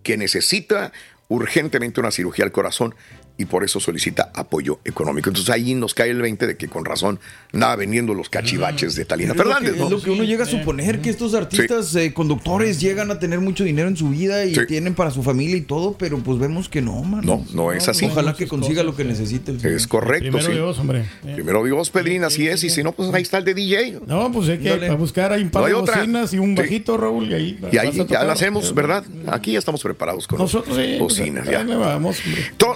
que 0.03 0.17
necesita 0.17 0.91
urgentemente 1.27 1.99
una 1.99 2.11
cirugía 2.11 2.43
al 2.45 2.51
corazón 2.51 2.95
y 3.37 3.45
por 3.45 3.63
eso 3.63 3.79
solicita 3.79 4.31
apoyo 4.35 4.79
económico. 4.85 5.29
Entonces 5.29 5.49
ahí 5.53 5.73
nos 5.73 5.93
cae 5.93 6.09
el 6.11 6.21
20 6.21 6.47
de 6.47 6.57
que 6.57 6.67
con 6.67 6.85
razón 6.85 7.19
nada 7.53 7.75
vendiendo 7.75 8.13
los 8.13 8.29
cachivaches 8.29 8.95
de 8.95 9.05
Talina 9.05 9.33
Fernández. 9.33 9.73
que- 9.73 9.79
¿no? 9.79 9.85
Es 9.85 9.91
lo 9.91 10.01
que 10.01 10.11
uno 10.11 10.23
llega 10.23 10.43
a 10.43 10.47
suponer, 10.47 11.01
que 11.01 11.09
estos 11.09 11.33
artistas 11.33 11.95
eh, 11.95 12.13
conductores 12.13 12.79
llegan 12.79 13.09
a 13.11 13.19
tener 13.19 13.39
mucho 13.39 13.63
dinero 13.63 13.87
en 13.87 13.97
su 13.97 14.09
vida 14.09 14.45
y 14.45 14.53
Sí. 14.55 14.61
tienen 14.67 14.93
para 14.93 15.11
su 15.11 15.23
familia 15.23 15.55
y 15.57 15.61
todo, 15.61 15.95
pero 15.97 16.19
pues 16.19 16.37
vemos 16.39 16.69
que 16.69 16.81
no, 16.81 17.01
man. 17.03 17.21
No, 17.25 17.45
no 17.53 17.71
es 17.71 17.87
así. 17.87 18.05
Ojalá 18.05 18.33
que 18.35 18.47
consiga 18.47 18.83
lo 18.83 18.95
que 18.95 19.03
necesite. 19.03 19.51
el 19.51 19.59
señor. 19.59 19.75
Es 19.75 19.87
correcto, 19.87 20.23
Primero 20.29 20.45
sí. 20.45 20.51
Dios, 20.53 20.79
hombre. 20.79 21.05
Primero 21.23 21.63
Dios, 21.63 21.89
Pedrín, 21.89 22.23
así 22.23 22.47
es. 22.47 22.63
Y 22.63 22.69
si 22.69 22.83
no, 22.83 22.91
pues 22.91 23.11
ahí 23.13 23.21
está 23.23 23.37
el 23.39 23.45
de 23.45 23.53
DJ. 23.53 23.99
No, 24.05 24.31
pues 24.31 24.49
hay 24.49 24.59
que 24.59 24.69
Dale. 24.69 24.87
a 24.89 24.93
buscar 24.95 25.31
ahí 25.33 25.41
un 25.43 25.49
par 25.49 25.65
de 25.65 25.73
otra. 25.73 25.97
bocinas 25.97 26.33
y 26.33 26.39
un 26.39 26.55
Sí. 26.55 26.61
bajito, 26.61 26.97
Raúl, 26.97 27.29
y 27.29 27.33
ahí 27.33 27.59
Y 27.71 27.77
ahí 27.77 28.05
ya 28.07 28.23
lo 28.23 28.31
hacemos, 28.31 28.73
¿verdad? 28.73 29.03
Aquí 29.27 29.53
ya 29.53 29.59
estamos 29.59 29.81
preparados 29.81 30.27
con 30.27 30.39
Nosotros 30.39 30.75
sí. 30.77 30.97
bocinas. 30.99 31.45
pues, 31.45 31.57
ya. 31.67 31.75
vamos, 31.77 32.17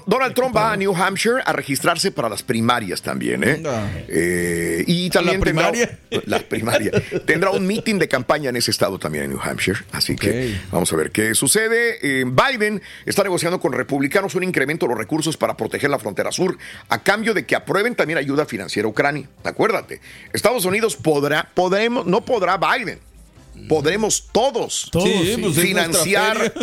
Donald 0.07 0.33
Trump 0.33 0.44
va 0.51 0.71
a 0.73 0.77
New 0.77 0.93
Hampshire 0.95 1.41
a 1.45 1.53
registrarse 1.53 2.11
para 2.11 2.29
las 2.29 2.43
primarias 2.43 3.01
también, 3.01 3.43
¿eh? 3.43 3.61
Eh, 4.07 4.83
y 4.87 5.09
también 5.09 5.39
la 5.39 5.45
tendrá- 5.45 5.71
primaria? 5.71 5.99
la 6.25 6.39
primaria. 6.39 6.91
tendrá 7.25 7.51
un 7.51 7.65
meeting 7.65 7.99
de 7.99 8.07
campaña 8.07 8.49
en 8.49 8.55
ese 8.55 8.71
estado 8.71 8.99
también 8.99 9.25
en 9.25 9.29
New 9.31 9.39
Hampshire. 9.41 9.79
Así 9.91 10.15
que 10.15 10.55
vamos 10.71 10.91
a 10.91 10.95
ver 10.95 11.11
qué 11.11 11.33
sucede. 11.35 11.97
Eh, 12.01 12.25
Biden 12.25 12.81
está 13.05 13.23
negociando 13.23 13.59
con 13.59 13.73
republicanos 13.73 14.35
un 14.35 14.43
incremento 14.43 14.85
de 14.85 14.89
los 14.89 14.97
recursos 14.97 15.37
para 15.37 15.55
proteger 15.57 15.89
la 15.89 15.99
frontera 15.99 16.31
sur 16.31 16.57
a 16.89 17.03
cambio 17.03 17.33
de 17.33 17.45
que 17.45 17.55
aprueben 17.55 17.95
también 17.95 18.17
ayuda 18.19 18.45
financiera 18.45 18.87
a 18.87 18.89
Ucrania. 18.91 19.27
Acuérdate, 19.43 20.01
Estados 20.33 20.65
Unidos 20.65 20.95
podrá, 20.95 21.49
podremos, 21.53 22.05
no 22.05 22.23
podrá 22.25 22.57
Biden. 22.57 22.99
Podremos 23.69 24.27
todos, 24.33 24.89
Todos, 24.91 25.07
Sí, 25.07 25.35
sí. 25.35 25.41
pues 25.41 25.57
es 25.57 25.63
financiar 25.63 26.53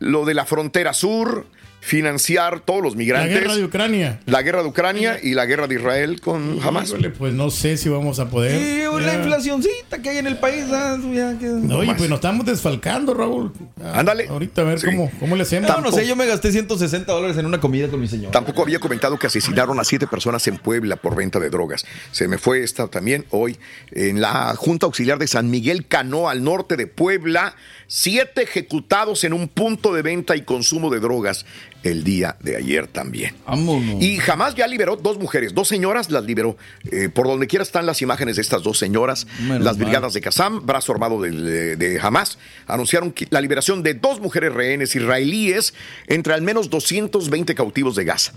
lo 0.00 0.24
de 0.26 0.34
la 0.34 0.44
frontera 0.44 0.92
sur, 0.92 1.46
financiar 1.84 2.60
todos 2.60 2.80
los 2.80 2.92
La 2.92 2.98
migrantes. 2.98 3.40
guerra 3.40 3.56
de 3.56 3.64
Ucrania. 3.64 4.20
La 4.26 4.42
guerra 4.42 4.62
de 4.62 4.68
Ucrania 4.68 5.18
y 5.20 5.34
la 5.34 5.46
guerra 5.46 5.66
de 5.66 5.74
Israel 5.74 6.20
con 6.20 6.58
Hamas. 6.62 6.88
Híjole, 6.90 7.10
pues 7.10 7.34
no 7.34 7.50
sé 7.50 7.76
si 7.76 7.88
vamos 7.88 8.20
a 8.20 8.30
poder. 8.30 8.56
Sí, 8.56 8.82
la 9.04 9.14
inflacioncita 9.16 10.00
que 10.00 10.10
hay 10.10 10.18
en 10.18 10.28
el 10.28 10.36
país. 10.38 10.64
ah, 10.70 10.96
ya 11.12 11.36
que- 11.38 11.46
No, 11.46 11.78
oye, 11.78 11.92
pues 11.96 12.08
nos 12.08 12.18
estamos 12.18 12.46
desfalcando, 12.46 13.14
Raúl. 13.14 13.52
Ándale. 13.92 14.28
Ahorita 14.28 14.62
a 14.62 14.64
ver 14.64 14.78
Sí. 14.78 14.86
cómo, 14.86 15.10
cómo 15.18 15.34
le 15.34 15.42
hacemos. 15.42 15.68
No, 15.68 15.80
no 15.80 15.90
sé, 15.90 16.06
yo 16.06 16.14
me 16.14 16.24
gasté 16.26 16.52
160 16.52 17.12
dólares 17.12 17.36
en 17.36 17.46
una 17.46 17.58
comida 17.60 17.88
con 17.88 18.00
mi 18.00 18.06
señor. 18.06 18.30
Tampoco 18.30 18.62
había 18.62 18.78
comentado 18.78 19.18
que 19.18 19.26
asesinaron 19.26 19.80
a 19.80 19.84
siete 19.84 20.06
personas 20.06 20.46
en 20.46 20.58
Puebla 20.58 20.94
por 20.96 21.16
venta 21.16 21.40
de 21.40 21.50
drogas. 21.50 21.84
Se 22.12 22.28
me 22.28 22.38
fue 22.38 22.62
esta 22.62 22.86
también 22.86 23.26
hoy 23.30 23.58
en 23.90 24.20
la 24.20 24.54
Junta 24.56 24.86
Auxiliar 24.86 25.18
de 25.18 25.26
San 25.26 25.50
Miguel 25.50 25.88
Cano, 25.88 26.28
al 26.28 26.44
norte 26.44 26.76
de 26.76 26.86
Puebla. 26.86 27.56
Siete 27.88 28.42
ejecutados 28.44 29.24
en 29.24 29.32
un 29.32 29.48
punto 29.48 29.92
de 29.92 30.02
venta 30.02 30.36
y 30.36 30.42
consumo 30.42 30.90
de 30.90 31.00
drogas 31.00 31.44
el 31.82 32.04
día 32.04 32.36
de 32.40 32.56
ayer 32.56 32.86
también. 32.86 33.34
Vámonos. 33.46 34.02
Y 34.02 34.18
jamás 34.18 34.54
ya 34.54 34.66
liberó 34.66 34.96
dos 34.96 35.18
mujeres, 35.18 35.54
dos 35.54 35.68
señoras 35.68 36.10
las 36.10 36.24
liberó. 36.24 36.56
Eh, 36.90 37.08
por 37.08 37.26
donde 37.26 37.46
quiera 37.46 37.62
están 37.62 37.86
las 37.86 38.02
imágenes 38.02 38.36
de 38.36 38.42
estas 38.42 38.62
dos 38.62 38.78
señoras. 38.78 39.26
Menos 39.40 39.64
las 39.64 39.76
mal. 39.76 39.84
brigadas 39.84 40.14
de 40.14 40.20
Kazam, 40.20 40.64
brazo 40.66 40.92
armado 40.92 41.20
de, 41.20 41.76
de 41.76 42.00
Hamas, 42.00 42.38
anunciaron 42.66 43.14
la 43.30 43.40
liberación 43.40 43.82
de 43.82 43.94
dos 43.94 44.20
mujeres 44.20 44.52
rehenes 44.52 44.94
israelíes 44.94 45.74
entre 46.06 46.34
al 46.34 46.42
menos 46.42 46.70
220 46.70 47.54
cautivos 47.54 47.96
de 47.96 48.04
Gaza. 48.04 48.32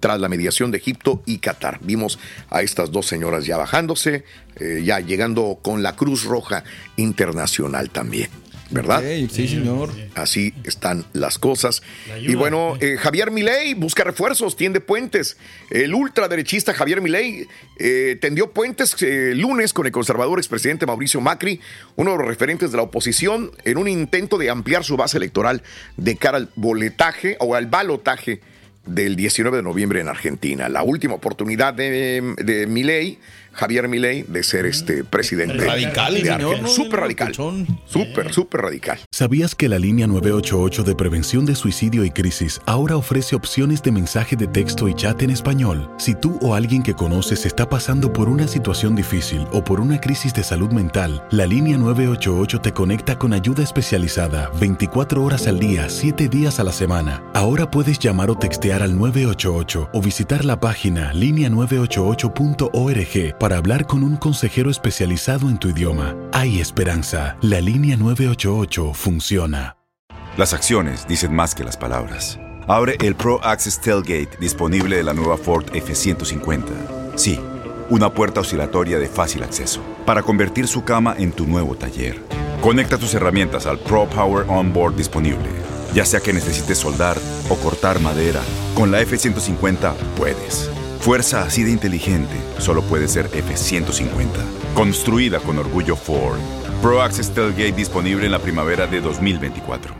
Tras 0.00 0.18
la 0.18 0.30
mediación 0.30 0.70
de 0.70 0.78
Egipto 0.78 1.22
y 1.26 1.38
Qatar. 1.38 1.78
Vimos 1.82 2.18
a 2.48 2.62
estas 2.62 2.90
dos 2.90 3.06
señoras 3.06 3.44
ya 3.44 3.58
bajándose, 3.58 4.24
eh, 4.56 4.82
ya 4.82 5.00
llegando 5.00 5.58
con 5.60 5.82
la 5.82 5.94
Cruz 5.94 6.24
Roja 6.24 6.64
Internacional 6.96 7.90
también. 7.90 8.30
¿Verdad? 8.70 9.02
Sí, 9.30 9.48
señor. 9.48 9.90
Así 10.14 10.54
están 10.64 11.04
las 11.12 11.38
cosas. 11.38 11.82
ayuda. 12.14 12.32
Y 12.32 12.34
bueno, 12.36 12.76
eh, 12.80 12.96
Javier 12.98 13.30
Milei 13.30 13.74
busca 13.74 14.04
refuerzos, 14.04 14.56
tiende 14.56 14.80
puentes. 14.80 15.36
El 15.70 15.94
ultraderechista 15.94 16.72
Javier 16.72 17.00
Milei 17.00 17.48
eh, 17.78 18.16
tendió 18.20 18.52
puentes 18.52 18.94
eh, 19.02 19.32
lunes 19.34 19.72
con 19.72 19.86
el 19.86 19.92
conservador 19.92 20.38
expresidente 20.38 20.86
Mauricio 20.86 21.20
Macri, 21.20 21.60
uno 21.96 22.12
de 22.12 22.18
los 22.18 22.26
referentes 22.26 22.70
de 22.70 22.76
la 22.76 22.84
oposición, 22.84 23.50
en 23.64 23.76
un 23.76 23.88
intento 23.88 24.38
de 24.38 24.50
ampliar 24.50 24.84
su 24.84 24.96
base 24.96 25.16
electoral 25.16 25.62
de 25.96 26.16
cara 26.16 26.38
al 26.38 26.48
boletaje 26.54 27.36
o 27.40 27.56
al 27.56 27.66
balotaje 27.66 28.40
del 28.86 29.16
19 29.16 29.58
de 29.58 29.62
noviembre 29.62 30.00
en 30.00 30.08
Argentina. 30.08 30.68
La 30.68 30.82
última 30.82 31.14
oportunidad 31.14 31.74
de, 31.74 32.34
de 32.38 32.66
Milei, 32.66 33.18
Javier 33.60 33.88
Milei, 33.88 34.22
de 34.22 34.42
ser 34.42 34.64
este 34.64 35.04
presidente. 35.04 35.58
Radical 35.58 36.14
de 36.14 36.20
señor, 36.20 36.32
Argentina. 36.32 36.62
¿no? 36.62 36.68
Súper 36.68 37.00
radical. 37.00 37.34
Súper, 37.84 38.32
súper 38.32 38.62
radical. 38.62 38.98
¿Sabías 39.12 39.54
que 39.54 39.68
la 39.68 39.78
línea 39.78 40.06
988 40.06 40.82
de 40.82 40.94
prevención 40.94 41.44
de 41.44 41.54
suicidio 41.54 42.06
y 42.06 42.10
crisis 42.10 42.58
ahora 42.64 42.96
ofrece 42.96 43.36
opciones 43.36 43.82
de 43.82 43.92
mensaje 43.92 44.34
de 44.34 44.46
texto 44.46 44.88
y 44.88 44.94
chat 44.94 45.20
en 45.20 45.28
español? 45.28 45.90
Si 45.98 46.14
tú 46.14 46.38
o 46.40 46.54
alguien 46.54 46.82
que 46.82 46.94
conoces 46.94 47.44
está 47.44 47.68
pasando 47.68 48.10
por 48.10 48.30
una 48.30 48.48
situación 48.48 48.96
difícil 48.96 49.46
o 49.52 49.62
por 49.62 49.78
una 49.78 50.00
crisis 50.00 50.32
de 50.32 50.42
salud 50.42 50.72
mental, 50.72 51.22
la 51.30 51.44
línea 51.44 51.76
988 51.76 52.62
te 52.62 52.72
conecta 52.72 53.18
con 53.18 53.34
ayuda 53.34 53.62
especializada 53.62 54.50
24 54.58 55.22
horas 55.22 55.46
al 55.46 55.58
día, 55.58 55.90
7 55.90 56.30
días 56.30 56.60
a 56.60 56.64
la 56.64 56.72
semana. 56.72 57.22
Ahora 57.34 57.70
puedes 57.70 57.98
llamar 57.98 58.30
o 58.30 58.38
textear 58.38 58.82
al 58.82 58.96
988 58.96 59.90
o 59.92 60.00
visitar 60.00 60.46
la 60.46 60.58
página 60.58 61.12
línea988.org 61.12 63.38
para 63.38 63.49
hablar 63.56 63.86
con 63.86 64.02
un 64.02 64.16
consejero 64.16 64.70
especializado 64.70 65.48
en 65.48 65.58
tu 65.58 65.68
idioma. 65.68 66.14
Hay 66.32 66.60
esperanza. 66.60 67.36
La 67.42 67.60
línea 67.60 67.96
988 67.96 68.94
funciona. 68.94 69.76
Las 70.36 70.54
acciones 70.54 71.06
dicen 71.08 71.34
más 71.34 71.54
que 71.54 71.64
las 71.64 71.76
palabras. 71.76 72.38
Abre 72.68 72.96
el 73.00 73.16
Pro 73.16 73.42
Access 73.44 73.80
Tailgate 73.80 74.38
disponible 74.38 74.96
de 74.96 75.02
la 75.02 75.12
nueva 75.12 75.36
Ford 75.36 75.64
F-150. 75.74 77.16
Sí, 77.16 77.40
una 77.90 78.14
puerta 78.14 78.40
oscilatoria 78.40 78.98
de 78.98 79.08
fácil 79.08 79.42
acceso 79.42 79.82
para 80.06 80.22
convertir 80.22 80.68
su 80.68 80.84
cama 80.84 81.14
en 81.18 81.32
tu 81.32 81.46
nuevo 81.46 81.74
taller. 81.74 82.22
Conecta 82.60 82.96
tus 82.96 83.12
herramientas 83.14 83.66
al 83.66 83.78
Pro 83.78 84.08
Power 84.08 84.46
Onboard 84.48 84.94
disponible. 84.94 85.48
Ya 85.94 86.04
sea 86.04 86.20
que 86.20 86.32
necesites 86.32 86.78
soldar 86.78 87.16
o 87.48 87.56
cortar 87.56 88.00
madera, 88.00 88.40
con 88.74 88.92
la 88.92 89.00
F-150 89.00 89.94
puedes. 90.16 90.70
Fuerza 91.00 91.42
así 91.42 91.62
de 91.62 91.70
inteligente 91.70 92.36
solo 92.58 92.82
puede 92.82 93.08
ser 93.08 93.30
F-150. 93.32 94.28
Construida 94.74 95.40
con 95.40 95.58
orgullo 95.58 95.96
Ford. 95.96 96.38
Pro 96.82 97.00
Access 97.00 97.30
Tailgate 97.30 97.72
disponible 97.72 98.26
en 98.26 98.32
la 98.32 98.38
primavera 98.38 98.86
de 98.86 99.00
2024. 99.00 99.99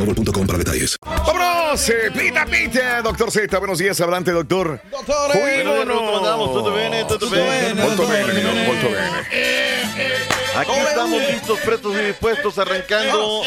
boostmobile.com 0.05 0.47
para 0.47 0.57
detalles. 0.57 0.97
¡Vámonos! 1.05 1.89
eh, 1.89 2.11
¡Pita, 2.11 2.45
pita! 2.45 3.01
Doctor 3.01 3.31
Z, 3.31 3.57
buenos 3.59 3.79
días, 3.79 3.99
adelante, 4.01 4.31
doctor. 4.31 4.81
Doctor. 4.91 5.31
¿Cómo 5.63 6.17
andamos? 6.17 6.53
¿Todo 6.53 6.73
bien? 6.73 7.07
¿Todo 7.07 7.29
bien? 7.29 7.77
Molto 7.77 8.07
bene, 8.07 8.33
mi 8.33 8.41
don, 8.41 8.65
molto 8.65 8.87
bene. 8.89 10.21
Aquí 10.55 10.71
estamos 10.71 11.21
listos, 11.31 11.59
prestos 11.59 11.95
y 11.95 12.05
dispuestos, 12.05 12.57
arrancando. 12.57 13.43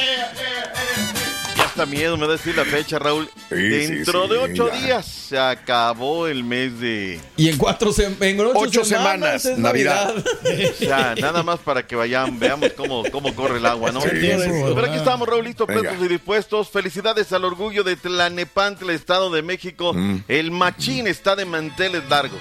Ya 1.76 1.82
está 1.82 1.87
miedo, 1.87 2.16
me 2.16 2.26
da 2.28 2.32
decir 2.34 2.54
la 2.56 2.64
fecha, 2.64 3.00
Raúl. 3.00 3.28
Sí, 3.48 3.56
Dentro 3.56 4.24
sí, 4.28 4.28
de 4.28 4.34
sí, 4.37 4.52
ocho 4.52 4.68
ya. 4.72 4.80
días 4.87 5.06
se 5.06 5.37
acabó 5.38 6.28
el 6.28 6.44
mes 6.44 6.78
de... 6.78 7.20
Y 7.37 7.48
en 7.48 7.56
cuatro 7.58 7.90
sem- 7.92 8.14
en 8.20 8.38
ocho, 8.40 8.52
Ocho 8.60 8.84
semanas, 8.84 9.44
es 9.44 9.58
Navidad. 9.58 10.14
O 10.16 10.74
sea, 10.78 11.16
nada 11.20 11.42
más 11.42 11.58
para 11.58 11.84
que 11.84 11.96
vayan, 11.96 12.38
veamos 12.38 12.70
cómo, 12.76 13.02
cómo 13.10 13.34
corre 13.34 13.58
el 13.58 13.66
agua, 13.66 13.90
¿no? 13.90 14.00
Sí, 14.02 14.08
sí, 14.12 14.30
sí. 14.30 14.50
Pero 14.72 14.87
aquí 14.87 14.96
estamos, 14.96 15.26
Raúl, 15.28 15.44
listos, 15.44 15.66
prestos 15.66 15.96
y 16.00 16.06
dispuestos. 16.08 16.68
Felicidades 16.70 17.32
al 17.32 17.44
orgullo 17.44 17.82
de 17.82 17.96
Tlanepantla, 17.96 18.92
Estado 18.92 19.30
de 19.30 19.42
México. 19.42 19.92
Mm. 19.94 20.18
El 20.28 20.52
machín 20.52 21.08
está 21.08 21.34
de 21.34 21.44
manteles 21.44 22.08
largos. 22.08 22.40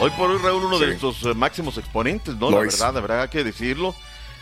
Hoy 0.00 0.10
por 0.16 0.30
hoy, 0.30 0.38
Raúl, 0.42 0.64
uno 0.64 0.78
de 0.78 0.86
Sí. 0.94 0.98
nuestros 1.02 1.32
eh, 1.32 1.34
máximos 1.36 1.76
exponentes, 1.76 2.34
¿no? 2.36 2.50
Lo 2.50 2.62
la 2.62 2.68
es. 2.68 2.78
verdad, 2.78 2.94
la 2.94 3.00
verdad, 3.00 3.22
hay 3.22 3.28
que 3.28 3.44
decirlo. 3.44 3.94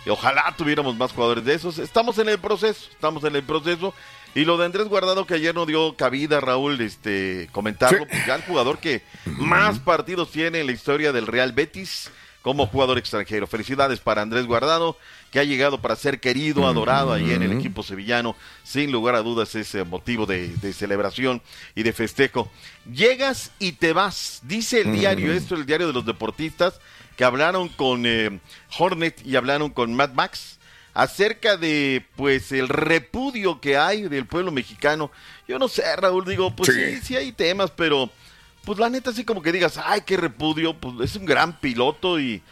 Y 0.06 0.10
ojalá 0.10 0.54
tuviéramos 0.56 0.96
más 0.96 1.12
jugadores 1.12 1.44
de 1.44 1.54
esos. 1.54 1.78
Estamos 1.78 2.18
en 2.18 2.28
el 2.28 2.38
proceso, 2.38 2.88
estamos 2.90 3.24
en 3.24 3.36
el 3.36 3.42
proceso. 3.42 3.94
Y 4.34 4.44
lo 4.44 4.56
de 4.58 4.66
Andrés 4.66 4.88
Guardado, 4.88 5.26
que 5.26 5.34
ayer 5.34 5.54
no 5.54 5.64
dio 5.64 5.96
cabida, 5.96 6.40
Raúl, 6.40 6.80
este, 6.80 7.48
comentarlo, 7.52 8.06
pues 8.06 8.26
ya 8.26 8.34
el 8.34 8.42
jugador 8.42 8.78
que 8.78 9.02
más 9.26 9.78
partidos 9.78 10.30
tiene 10.30 10.60
en 10.60 10.66
la 10.66 10.72
historia 10.72 11.12
del 11.12 11.26
Real 11.26 11.52
Betis 11.52 12.10
como 12.42 12.66
jugador 12.66 12.98
extranjero. 12.98 13.46
Felicidades 13.46 14.00
para 14.00 14.20
Andrés 14.20 14.44
Guardado, 14.44 14.98
que 15.30 15.38
ha 15.38 15.44
llegado 15.44 15.80
para 15.80 15.96
ser 15.96 16.20
querido, 16.20 16.66
adorado 16.66 17.12
ahí 17.12 17.30
en 17.30 17.42
el 17.42 17.52
equipo 17.52 17.82
sevillano. 17.82 18.36
Sin 18.64 18.92
lugar 18.92 19.14
a 19.14 19.22
dudas, 19.22 19.54
ese 19.54 19.82
motivo 19.84 20.26
de, 20.26 20.48
de 20.48 20.72
celebración 20.74 21.40
y 21.74 21.84
de 21.84 21.94
festejo. 21.94 22.50
Llegas 22.92 23.52
y 23.58 23.72
te 23.72 23.94
vas. 23.94 24.40
Dice 24.42 24.82
el 24.82 24.92
diario, 24.92 25.32
esto 25.32 25.54
el 25.54 25.64
diario 25.64 25.86
de 25.86 25.94
los 25.94 26.04
deportistas, 26.04 26.80
que 27.16 27.24
hablaron 27.24 27.68
con 27.68 28.04
eh, 28.06 28.40
Hornet 28.78 29.20
y 29.24 29.36
hablaron 29.36 29.70
con 29.70 29.94
Mad 29.94 30.12
Max 30.12 30.58
acerca 30.94 31.56
de 31.56 32.06
pues 32.16 32.52
el 32.52 32.68
repudio 32.68 33.60
que 33.60 33.76
hay 33.76 34.02
del 34.02 34.26
pueblo 34.26 34.52
mexicano. 34.52 35.10
Yo 35.46 35.58
no 35.58 35.68
sé, 35.68 35.84
Raúl, 35.96 36.24
digo, 36.24 36.54
pues 36.54 36.72
sí, 36.72 37.00
sí, 37.02 37.16
hay 37.16 37.32
temas, 37.32 37.70
pero 37.70 38.10
pues 38.64 38.78
la 38.78 38.88
neta 38.90 39.10
así 39.10 39.24
como 39.24 39.42
que 39.42 39.52
digas, 39.52 39.78
ay, 39.84 40.02
qué 40.06 40.16
repudio, 40.16 40.74
pues 40.78 40.94
es 41.10 41.16
un 41.16 41.26
gran 41.26 41.58
piloto 41.60 42.18
y 42.18 42.42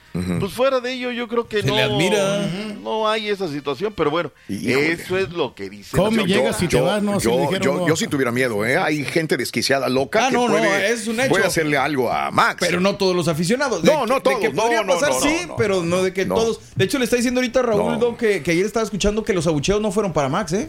pues 0.41 0.53
fuera 0.53 0.81
de 0.81 0.93
ello 0.93 1.11
yo 1.11 1.27
creo 1.27 1.49
que 1.49 1.63
Se 1.63 1.67
no, 1.69 1.75
le 1.75 1.83
admira. 1.83 2.47
no 2.83 3.09
hay 3.09 3.29
esa 3.31 3.49
situación, 3.49 3.95
pero 3.97 4.11
bueno, 4.11 4.31
eso 4.49 5.17
es 5.17 5.31
lo 5.31 5.55
que 5.55 5.71
dice. 5.71 5.97
señora. 5.97 6.25
llegas 6.25 6.63
y 6.63 6.69
te 6.69 6.81
vas, 6.81 7.03
¿no? 7.03 7.19
Yo, 7.19 7.41
dijeron, 7.41 7.61
yo, 7.63 7.75
no. 7.75 7.89
yo 7.89 7.97
sí 7.97 8.07
tuviera 8.09 8.31
miedo, 8.31 8.65
¿eh? 8.67 8.77
Hay 8.77 9.05
gente 9.05 9.37
desquiciada, 9.37 9.89
loca, 9.89 10.27
Ah, 10.27 10.29
que 10.31 10.37
no, 10.37 10.49
no, 10.49 10.55
puede, 10.59 10.93
es 10.93 11.07
un 11.09 11.19
hecho. 11.19 11.31
puede 11.31 11.47
hacerle 11.47 11.77
algo 11.79 12.13
a 12.13 12.31
Max. 12.31 12.57
Pero 12.61 12.79
no 12.81 12.97
todos 12.97 13.17
los 13.17 13.27
aficionados. 13.29 13.83
No, 13.85 14.03
De 14.03 14.07
no 14.07 14.21
todos, 14.21 14.41
De 14.41 14.49
que 14.49 14.53
no, 14.55 14.63
podría 14.63 14.83
no, 14.83 14.93
pasar, 14.95 15.11
no, 15.11 15.21
sí, 15.21 15.37
no, 15.49 15.57
pero 15.57 15.83
no 15.83 16.03
de 16.03 16.13
que 16.13 16.27
no. 16.27 16.35
todos. 16.35 16.61
De 16.77 16.85
hecho, 16.85 16.99
le 16.99 17.05
está 17.05 17.17
diciendo 17.17 17.41
ahorita 17.41 17.63
Raúl 17.63 17.93
No. 17.93 17.99
Don, 17.99 18.17
que, 18.17 18.43
que 18.43 18.51
ayer 18.51 18.67
estaba 18.67 18.85
escuchando 18.85 19.25
que 19.25 19.33
los 19.33 19.47
abucheos 19.47 19.81
no 19.81 19.91
fueron 19.93 20.13
para 20.13 20.29
Max, 20.29 20.53
¿eh? 20.53 20.69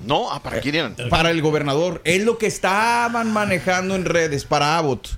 No, 0.00 0.30
ah, 0.30 0.42
¿para 0.42 0.60
quién 0.60 0.74
eran? 0.76 0.96
Para 1.10 1.30
el 1.30 1.42
gobernador. 1.42 2.00
Es 2.04 2.22
lo 2.24 2.38
que 2.38 2.46
estaban 2.46 3.32
manejando 3.32 3.94
en 3.94 4.04
redes 4.04 4.44
para 4.44 4.78
Abbott. 4.78 5.08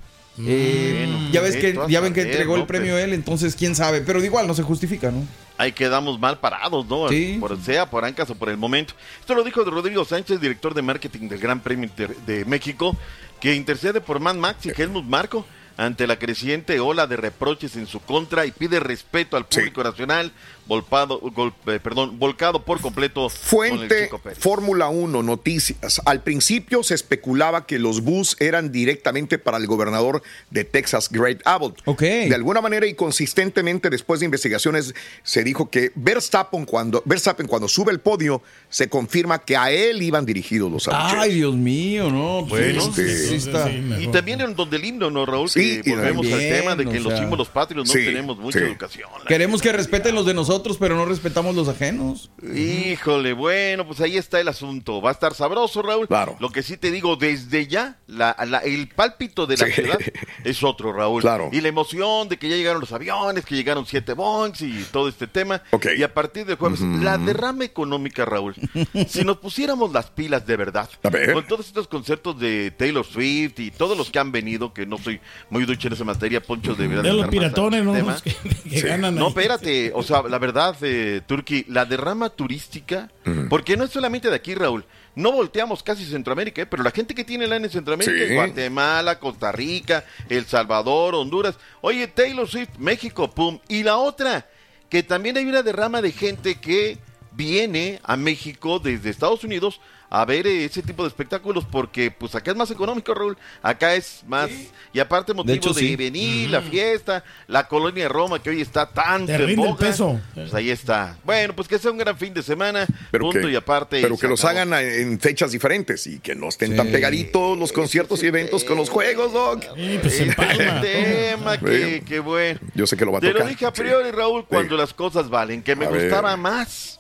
Eh, 0.43 1.07
Bueno, 1.07 1.31
ya 1.33 1.41
ves 1.43 1.57
que 1.57 1.79
ya 1.89 2.01
ven 2.01 2.15
que 2.15 2.23
entregó 2.23 2.57
el 2.57 2.65
premio 2.65 2.95
Pero- 2.95 3.05
él, 3.05 3.13
entonces 3.13 3.55
quién 3.57 3.75
sabe, 3.75 4.01
pero 4.01 4.25
igual 4.25 4.47
no 4.47 4.55
se 4.55 4.63
justifica, 4.63 5.11
¿no? 5.11 5.27
Ahí 5.59 5.73
quedamos 5.73 6.19
mal 6.19 6.39
parados, 6.39 6.87
¿no? 6.87 7.11
Sí. 7.11 7.37
Por, 7.39 7.61
sea 7.61 7.91
por 7.91 8.07
Ancas 8.07 8.31
o 8.31 8.35
por 8.35 8.49
el 8.49 8.57
momento. 8.57 8.95
Esto 9.21 9.35
lo 9.35 9.45
dijo 9.45 9.63
Rodrigo 9.65 10.05
Sánchez, 10.07 10.41
director 10.41 10.73
de 10.73 10.81
marketing 10.81 11.29
del 11.29 11.39
Gran 11.41 11.61
Premio 11.61 11.91
de 12.27 12.45
México, 12.47 12.97
que 13.41 13.55
intercede 13.55 14.01
por 14.01 14.21
Man 14.21 14.41
Max 14.41 14.65
y 14.65 14.71
Helmut 14.81 15.05
Marco 15.05 15.45
ante 15.77 16.07
la 16.07 16.19
creciente 16.19 16.81
ola 16.81 17.07
de 17.07 17.17
reproches 17.17 17.77
en 17.77 17.87
su 17.87 18.01
contra 18.01 18.47
y 18.47 18.51
pide 18.53 18.81
respeto 18.81 19.37
al 19.37 19.47
público 19.47 19.83
nacional, 19.85 20.33
volpado, 20.75 21.19
gol- 21.21 21.53
eh, 21.67 21.81
perdón, 21.83 22.17
volcado 22.19 22.63
por 22.65 22.81
completo 22.81 23.29
Fuente. 23.29 24.09
Fórmula 24.39 24.89
1 24.89 25.23
Noticias. 25.23 26.01
Al 26.07 26.23
principio 26.23 26.85
se 26.85 26.95
especulaba 26.95 27.67
que 27.67 27.81
los 27.81 28.03
bus 28.03 28.37
eran 28.39 28.71
directamente 28.71 29.39
para 29.39 29.57
el 29.59 29.67
gobernador 29.67 30.23
de 30.51 30.65
Texas, 30.65 31.09
Greg 31.11 31.41
Abbott. 31.45 31.85
De 31.99 32.33
alguna 32.35 32.61
manera 32.61 32.87
y 32.87 32.95
consistentemente 32.95 33.91
después 33.91 34.21
de 34.21 34.27
investigaciones 34.27 34.95
se 35.25 35.43
dijo 35.43 35.69
que 35.69 35.91
Verstappen 35.97 36.65
cuando, 36.65 37.03
Verstappen 37.05 37.49
cuando 37.49 37.67
sube 37.67 37.91
el 37.91 37.99
podio 37.99 38.41
se 38.69 38.89
confirma 38.89 39.41
que 39.41 39.57
a 39.57 39.73
él 39.73 40.01
iban 40.01 40.25
dirigidos 40.25 40.71
los 40.71 40.87
abucheos. 40.87 41.21
Ay, 41.21 41.35
Dios 41.35 41.55
mío, 41.57 42.11
no. 42.13 42.47
pues, 42.49 42.77
Bueno, 42.77 42.93
sí, 42.95 43.09
sí 43.29 43.35
está. 43.35 43.69
y 43.73 44.07
también 44.13 44.41
en 44.41 44.55
donde 44.55 44.77
el 44.77 44.85
himno, 44.85 45.11
¿no, 45.11 45.27
Raúl? 45.27 45.49
Sí, 45.51 45.81
que 45.83 45.97
volvemos 45.97 46.27
al 46.33 46.39
tema 46.39 46.77
de 46.77 46.85
que 46.85 46.99
o 46.99 47.03
los 47.03 47.13
sea, 47.13 47.19
símbolos 47.23 47.49
patrios 47.49 47.89
no 47.89 47.93
sí, 47.93 48.05
tenemos 48.05 48.39
mucha 48.39 48.61
sí. 48.61 48.65
educación. 48.67 49.09
Queremos 49.27 49.61
que 49.61 49.73
respeten 49.73 50.15
los 50.15 50.25
de 50.27 50.35
nosotros, 50.35 50.60
pero 50.79 50.97
no 50.97 51.05
respetamos 51.05 51.55
los 51.55 51.69
ajenos. 51.69 52.31
Híjole, 52.43 53.33
bueno, 53.33 53.87
pues 53.87 54.01
ahí 54.01 54.17
está 54.17 54.41
el 54.41 54.49
asunto. 54.49 55.01
Va 55.01 55.11
a 55.11 55.13
estar 55.13 55.35
sabroso, 55.35 55.83
Raúl. 55.83 56.07
Claro. 56.07 56.37
Lo 56.41 56.51
que 56.51 56.63
sí 56.63 56.77
te 56.77 56.91
digo, 56.91 57.17
desde 57.17 57.67
ya, 57.67 57.99
la- 58.07 58.37
la- 58.47 58.59
el 58.59 58.89
pálpito 58.89 59.47
de 59.47 59.57
la 59.57 59.67
Sí. 59.67 59.73
ciudad 59.73 59.99
es 60.45 60.63
otro, 60.63 60.93
Raúl. 60.93 61.23
Claro. 61.23 61.49
Y 61.53 61.61
la 61.61 61.69
emoción 61.69 62.29
de 62.29 62.37
que 62.39 62.49
ya 62.49 62.57
llegaron 62.57 62.81
los 62.81 62.93
aviones, 62.93 63.45
que 63.45 63.55
llegaron 63.57 63.87
siete 63.87 64.13
bonks 64.13 64.63
y 64.63 64.85
todo 64.93 65.09
este 65.09 65.27
tema. 65.27 65.63
Y 65.97 66.03
a 66.03 66.13
partir 66.15 66.47
del 66.47 66.57
jueves, 66.57 66.81
la 66.81 67.19
derrama 67.19 67.65
económica, 67.65 68.25
Raúl. 68.25 68.55
si 69.09 69.25
nos 69.25 69.39
pusiéramos 69.39 69.93
las 69.93 70.07
pilas 70.11 70.47
de 70.47 70.57
verdad, 70.57 70.89
con 71.33 71.47
todos 71.47 71.67
estos 71.67 71.89
conceptos 71.89 72.39
de 72.39 72.71
Taylor 72.71 73.05
Swift 73.05 73.59
y 73.59 73.71
todos 73.71 73.97
los 73.97 74.11
que 74.11 74.19
han 74.19 74.33
venido, 74.33 74.73
que 74.73 74.87
no 74.87 74.99
soy 74.99 75.21
muy 75.51 75.65
ducho 75.65 75.89
en 75.89 75.95
esa 75.95 76.05
materia, 76.05 76.41
Poncho 76.43 76.75
de 76.75 76.87
verdad. 76.89 77.03
De 77.05 77.13
los 77.13 77.29
piratones, 77.29 77.85
¿no? 77.85 77.93
tema. 77.93 78.13
Los 78.13 78.23
que, 78.23 78.35
que 78.69 78.81
ganan 78.81 79.15
No, 79.15 79.29
espérate, 79.29 79.93
o 79.95 80.03
sea, 80.03 80.23
la 80.23 80.39
verdad, 80.39 80.50
eh, 80.83 81.21
Turki, 81.27 81.65
la 81.69 81.85
derrama 81.85 82.31
turística, 82.31 83.11
porque 83.49 83.77
no 83.77 83.85
es 83.85 83.91
solamente 83.91 84.29
de 84.31 84.37
aquí, 84.37 84.55
Raúl. 84.55 84.85
No 85.15 85.33
volteamos 85.33 85.83
casi 85.83 86.05
Centroamérica, 86.05 86.63
eh, 86.63 86.67
pero 86.67 86.83
la 86.83 86.91
gente 86.91 87.15
que 87.15 87.25
tiene 87.25 87.47
lana 87.47 87.67
en 87.67 87.73
Centroamérica, 87.73 88.27
Sí. 88.29 88.35
Guatemala, 88.35 89.19
Costa 89.19 89.51
Rica, 89.53 90.05
El 90.29 90.47
Salvador, 90.47 91.15
Honduras. 91.15 91.57
Oye, 91.81 92.07
Taylor 92.07 92.49
Swift, 92.49 92.71
México, 92.79 93.31
pum. 93.31 93.59
Y 93.69 93.83
la 93.83 93.97
otra, 93.97 94.47
que 94.89 95.03
también 95.03 95.37
hay 95.37 95.47
una 95.47 95.63
derrama 95.63 96.01
de 96.01 96.13
gente 96.13 96.55
que 96.57 96.99
viene 97.33 98.01
a 98.05 98.17
México 98.17 98.79
desde 98.79 99.11
Estados 99.11 99.45
Unidos 99.45 99.81
a 100.13 100.25
ver 100.25 100.47
eh, 100.47 100.65
ese 100.65 100.83
tipo 100.83 101.05
de 101.05 101.09
espectáculos 101.09 101.65
porque 101.71 102.11
pues 102.11 102.35
acá 102.35 102.51
es 102.51 102.57
más 102.57 102.71
económico, 102.71 103.15
Raúl. 103.15 103.39
Acá 103.63 103.95
es 103.95 104.23
más 104.27 104.51
y 104.93 104.99
aparte 104.99 105.33
motivo 105.33 105.53
de, 105.53 105.57
hecho, 105.59 105.73
sí. 105.73 105.95
venir, 105.95 106.51
la 106.51 106.61
fiesta, 106.63 107.23
la 107.47 107.69
colonia 107.69 108.03
de 108.03 108.09
Roma 108.09 108.43
que 108.43 108.51
hoy 108.51 108.61
está 108.61 108.91
tan 108.91 109.25
Te 109.25 109.39
rinde 109.39 109.69
el 109.69 109.77
peso. 109.77 110.21
Pues 110.35 110.53
ahí 110.53 110.71
está. 110.71 111.17
Bueno, 111.25 111.55
pues 111.55 111.69
que 111.69 111.79
sea 111.79 111.93
un 111.93 111.99
gran 111.99 112.19
fin 112.19 112.35
de 112.35 112.43
semana. 112.43 112.87
Pero 113.13 113.27
punto 113.31 113.47
que, 113.47 113.53
y 113.53 113.57
aparte. 113.57 114.01
pero 114.03 114.17
se 114.17 114.21
que 114.23 114.29
los 114.29 114.45
hagan 114.45 114.73
en 114.75 115.21
fechas 115.21 115.53
diferentes 115.53 116.07
y 116.09 116.19
que 116.19 116.35
no 116.35 116.49
estén 116.49 116.77
tan 116.77 116.89
pegaditos 116.91 117.57
los 117.57 117.73
conciertos 117.73 118.23
y 118.23 118.27
eventos 118.27 118.65
con 118.65 118.77
los 118.77 118.91
juegos, 118.91 119.33
Doc. 119.33 119.65
pues 120.03 120.21
El 120.21 120.35
tema 120.35 121.59
que, 121.59 122.03
que 122.05 122.19
bueno. 122.21 122.59
Yo 122.75 122.87
sé 122.87 122.97
que 122.97 123.05
lo 123.05 123.13
va 123.13 123.19
a 123.19 123.21
Te 123.21 123.29
lo 123.29 123.33
tocar. 123.35 123.49
dije 123.49 123.67
a 123.67 123.73
priori, 123.73 124.11
Raúl, 124.11 124.45
cuando 124.47 124.77
las 124.77 124.93
cosas 124.93 125.31
valen, 125.31 125.63
que 125.63 125.77
me 125.77 125.87
A 125.87 125.91
ver. 125.91 126.03
gustaba 126.03 126.37
más. 126.37 127.00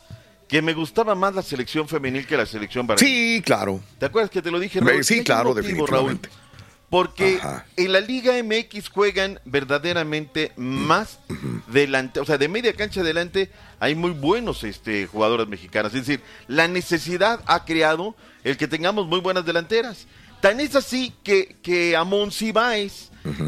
Que 0.50 0.60
me 0.60 0.74
gustaba 0.74 1.14
más 1.14 1.34
la 1.34 1.42
selección 1.42 1.88
femenil 1.88 2.26
que 2.26 2.36
la 2.36 2.44
selección 2.44 2.86
varonil. 2.86 3.06
Sí, 3.06 3.42
claro. 3.44 3.80
¿Te 3.98 4.06
acuerdas 4.06 4.30
que 4.30 4.42
te 4.42 4.50
lo 4.50 4.58
dije, 4.58 4.80
Raúl? 4.80 5.04
sí, 5.04 5.22
claro, 5.22 5.50
motivo, 5.50 5.62
definitivamente. 5.62 6.28
Raúl. 6.28 6.40
Porque 6.90 7.38
en 7.76 7.92
la 7.92 8.00
Liga 8.00 8.32
MX 8.42 8.88
juegan 8.88 9.38
verdaderamente 9.44 10.50
más 10.56 11.20
delante, 11.68 12.18
o 12.18 12.24
sea, 12.24 12.36
de 12.36 12.48
media 12.48 12.72
cancha 12.74 13.02
adelante 13.02 13.48
hay 13.78 13.94
muy 13.94 14.10
buenos 14.10 14.64
este, 14.64 15.06
jugadores 15.06 15.46
mexicanas. 15.46 15.94
Es 15.94 16.04
decir, 16.04 16.20
la 16.48 16.66
necesidad 16.66 17.40
ha 17.46 17.64
creado 17.64 18.16
el 18.42 18.56
que 18.56 18.66
tengamos 18.66 19.06
muy 19.06 19.20
buenas 19.20 19.46
delanteras. 19.46 20.08
Tan 20.40 20.58
es 20.58 20.74
así 20.74 21.14
que, 21.22 21.58
que 21.62 21.96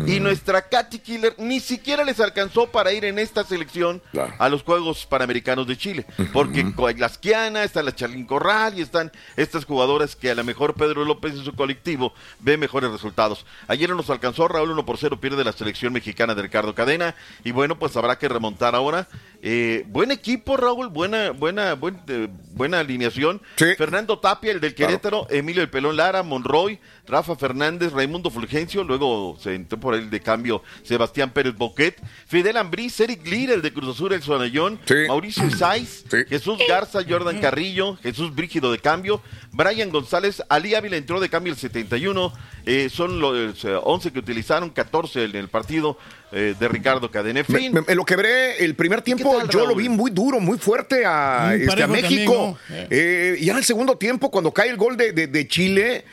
y 0.06 0.20
nuestra 0.20 0.68
Katy 0.68 0.98
Killer 0.98 1.34
ni 1.38 1.60
siquiera 1.60 2.04
les 2.04 2.20
alcanzó 2.20 2.66
para 2.70 2.92
ir 2.92 3.04
en 3.04 3.18
esta 3.18 3.44
selección 3.44 4.02
a 4.38 4.48
los 4.48 4.62
Juegos 4.62 5.06
Panamericanos 5.06 5.66
de 5.66 5.76
Chile. 5.76 6.06
Porque 6.32 6.64
las 6.98 7.18
Kiana, 7.18 7.64
está 7.64 7.82
la 7.82 7.94
Charlín 7.94 8.26
Corral 8.26 8.78
y 8.78 8.82
están 8.82 9.10
estas 9.36 9.64
jugadoras 9.64 10.14
que 10.16 10.30
a 10.30 10.34
lo 10.34 10.44
mejor 10.44 10.74
Pedro 10.74 11.04
López 11.04 11.32
en 11.34 11.44
su 11.44 11.54
colectivo 11.54 12.12
ve 12.40 12.56
mejores 12.56 12.90
resultados. 12.90 13.46
Ayer 13.68 13.88
no 13.88 13.96
nos 13.96 14.10
alcanzó, 14.10 14.48
Raúl 14.48 14.70
1 14.70 14.84
por 14.84 14.98
0 14.98 15.20
pierde 15.20 15.44
la 15.44 15.52
selección 15.52 15.92
mexicana 15.92 16.34
de 16.34 16.42
Ricardo 16.42 16.74
Cadena 16.74 17.14
y 17.44 17.50
bueno, 17.52 17.78
pues 17.78 17.96
habrá 17.96 18.18
que 18.18 18.28
remontar 18.28 18.74
ahora. 18.74 19.08
Eh, 19.42 19.84
buen 19.88 20.10
equipo, 20.10 20.56
Raúl, 20.56 20.88
buena, 20.88 21.30
buena, 21.30 21.74
buen- 21.74 22.00
eh, 22.08 22.28
buena 22.54 22.80
alineación. 22.80 23.40
Fernando 23.56 24.18
Tapia, 24.18 24.52
el 24.52 24.60
del 24.60 24.74
Querétaro, 24.74 25.26
Emilio 25.30 25.62
El 25.62 25.70
Pelón 25.70 25.96
Lara, 25.96 26.22
Monroy, 26.22 26.78
Rafa 27.06 27.36
Fernández, 27.36 27.92
Raimundo 27.92 28.30
Fulgencio, 28.30 28.84
luego 28.84 29.36
se 29.40 29.54
entró 29.54 29.78
por 29.78 29.94
el 29.94 30.10
de 30.10 30.20
cambio 30.20 30.62
Sebastián 30.82 31.30
Pérez 31.30 31.54
Boquet, 31.54 32.00
Fidel 32.26 32.56
Ambriz, 32.56 32.98
Eric 33.00 33.26
Lira, 33.26 33.54
el 33.54 33.62
de 33.62 33.72
Cruz 33.72 33.96
Azul, 33.96 34.12
el 34.12 34.22
Sonayón, 34.22 34.78
Mauricio 35.08 35.50
Saiz, 35.50 36.04
Jesús 36.28 36.58
Garza, 36.68 37.00
Jordan 37.08 37.40
Carrillo, 37.40 37.96
Jesús 38.02 38.34
Brígido 38.34 38.70
de 38.72 38.78
cambio, 38.78 39.20
Brian 39.52 39.90
González, 39.90 40.42
Ali 40.48 40.74
Ávila 40.74 40.96
entró 40.96 41.20
de 41.20 41.28
cambio 41.28 41.52
el 41.52 41.58
71, 41.58 42.32
eh, 42.66 42.88
son 42.88 43.20
los 43.20 43.64
eh, 43.64 43.74
11 43.82 44.12
que 44.12 44.18
utilizaron, 44.18 44.70
14 44.70 45.24
en 45.24 45.36
el 45.36 45.48
partido 45.48 45.98
eh, 46.32 46.54
de 46.58 46.68
Ricardo 46.68 47.10
Cadena. 47.10 47.40
En 47.40 47.46
Me, 47.48 47.58
fin, 47.58 47.72
me- 47.72 47.82
me 47.82 47.94
lo 47.94 48.04
quebré 48.04 48.64
el 48.64 48.74
primer 48.74 49.02
tiempo, 49.02 49.36
tal, 49.38 49.48
yo 49.48 49.66
lo 49.66 49.74
vi 49.74 49.88
muy 49.88 50.10
duro, 50.10 50.40
muy 50.40 50.58
fuerte 50.58 51.04
a, 51.06 51.54
este, 51.54 51.82
a 51.82 51.86
México. 51.86 52.58
también, 52.68 52.86
¿no? 52.88 52.88
Eh, 52.90 53.36
y 53.40 53.50
en 53.50 53.56
el 53.56 53.64
segundo 53.64 53.96
tiempo, 53.96 54.30
cuando 54.30 54.52
cae 54.52 54.70
el 54.70 54.76
gol 54.76 54.96
de, 54.96 55.12
de- 55.12 55.26
de 55.26 55.48
Chile, 55.48 56.04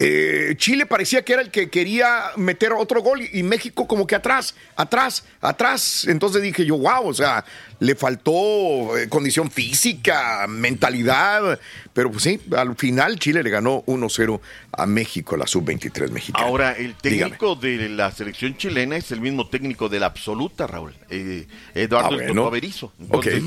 eh, 0.00 0.54
Chile 0.56 0.86
parecía 0.86 1.24
que 1.24 1.32
era 1.32 1.42
el 1.42 1.50
que 1.50 1.70
quería 1.70 2.30
meter 2.36 2.72
otro 2.72 3.02
gol 3.02 3.22
y, 3.22 3.40
y 3.40 3.42
México 3.42 3.88
como 3.88 4.06
que 4.06 4.14
atrás, 4.14 4.54
atrás, 4.76 5.24
atrás. 5.40 6.06
Entonces 6.08 6.40
dije 6.42 6.64
yo, 6.64 6.78
wow, 6.78 7.08
o 7.08 7.14
sea, 7.14 7.44
le 7.80 7.94
faltó 7.94 8.96
eh, 8.96 9.08
condición 9.08 9.50
física, 9.50 10.46
mentalidad, 10.48 11.58
pero 11.92 12.10
pues 12.12 12.22
sí, 12.22 12.40
al 12.56 12.76
final 12.76 13.18
Chile 13.18 13.42
le 13.42 13.50
ganó 13.50 13.82
1-0 13.86 14.40
a 14.72 14.86
México, 14.86 15.36
la 15.36 15.46
sub-23 15.46 16.10
mexicana. 16.10 16.46
Ahora, 16.46 16.72
el 16.72 16.94
técnico 16.94 17.56
de 17.56 17.88
la 17.88 18.12
selección 18.12 18.56
chilena 18.56 18.96
es 18.96 19.10
el 19.10 19.20
mismo 19.20 19.48
técnico 19.48 19.88
de 19.88 20.00
la 20.00 20.06
absoluta, 20.06 20.66
Raúl. 20.66 20.94
eh, 21.10 21.46
Eduardo 21.74 22.08
Ah, 22.12 22.14
bueno. 22.14 22.50
Entonces. 23.00 23.42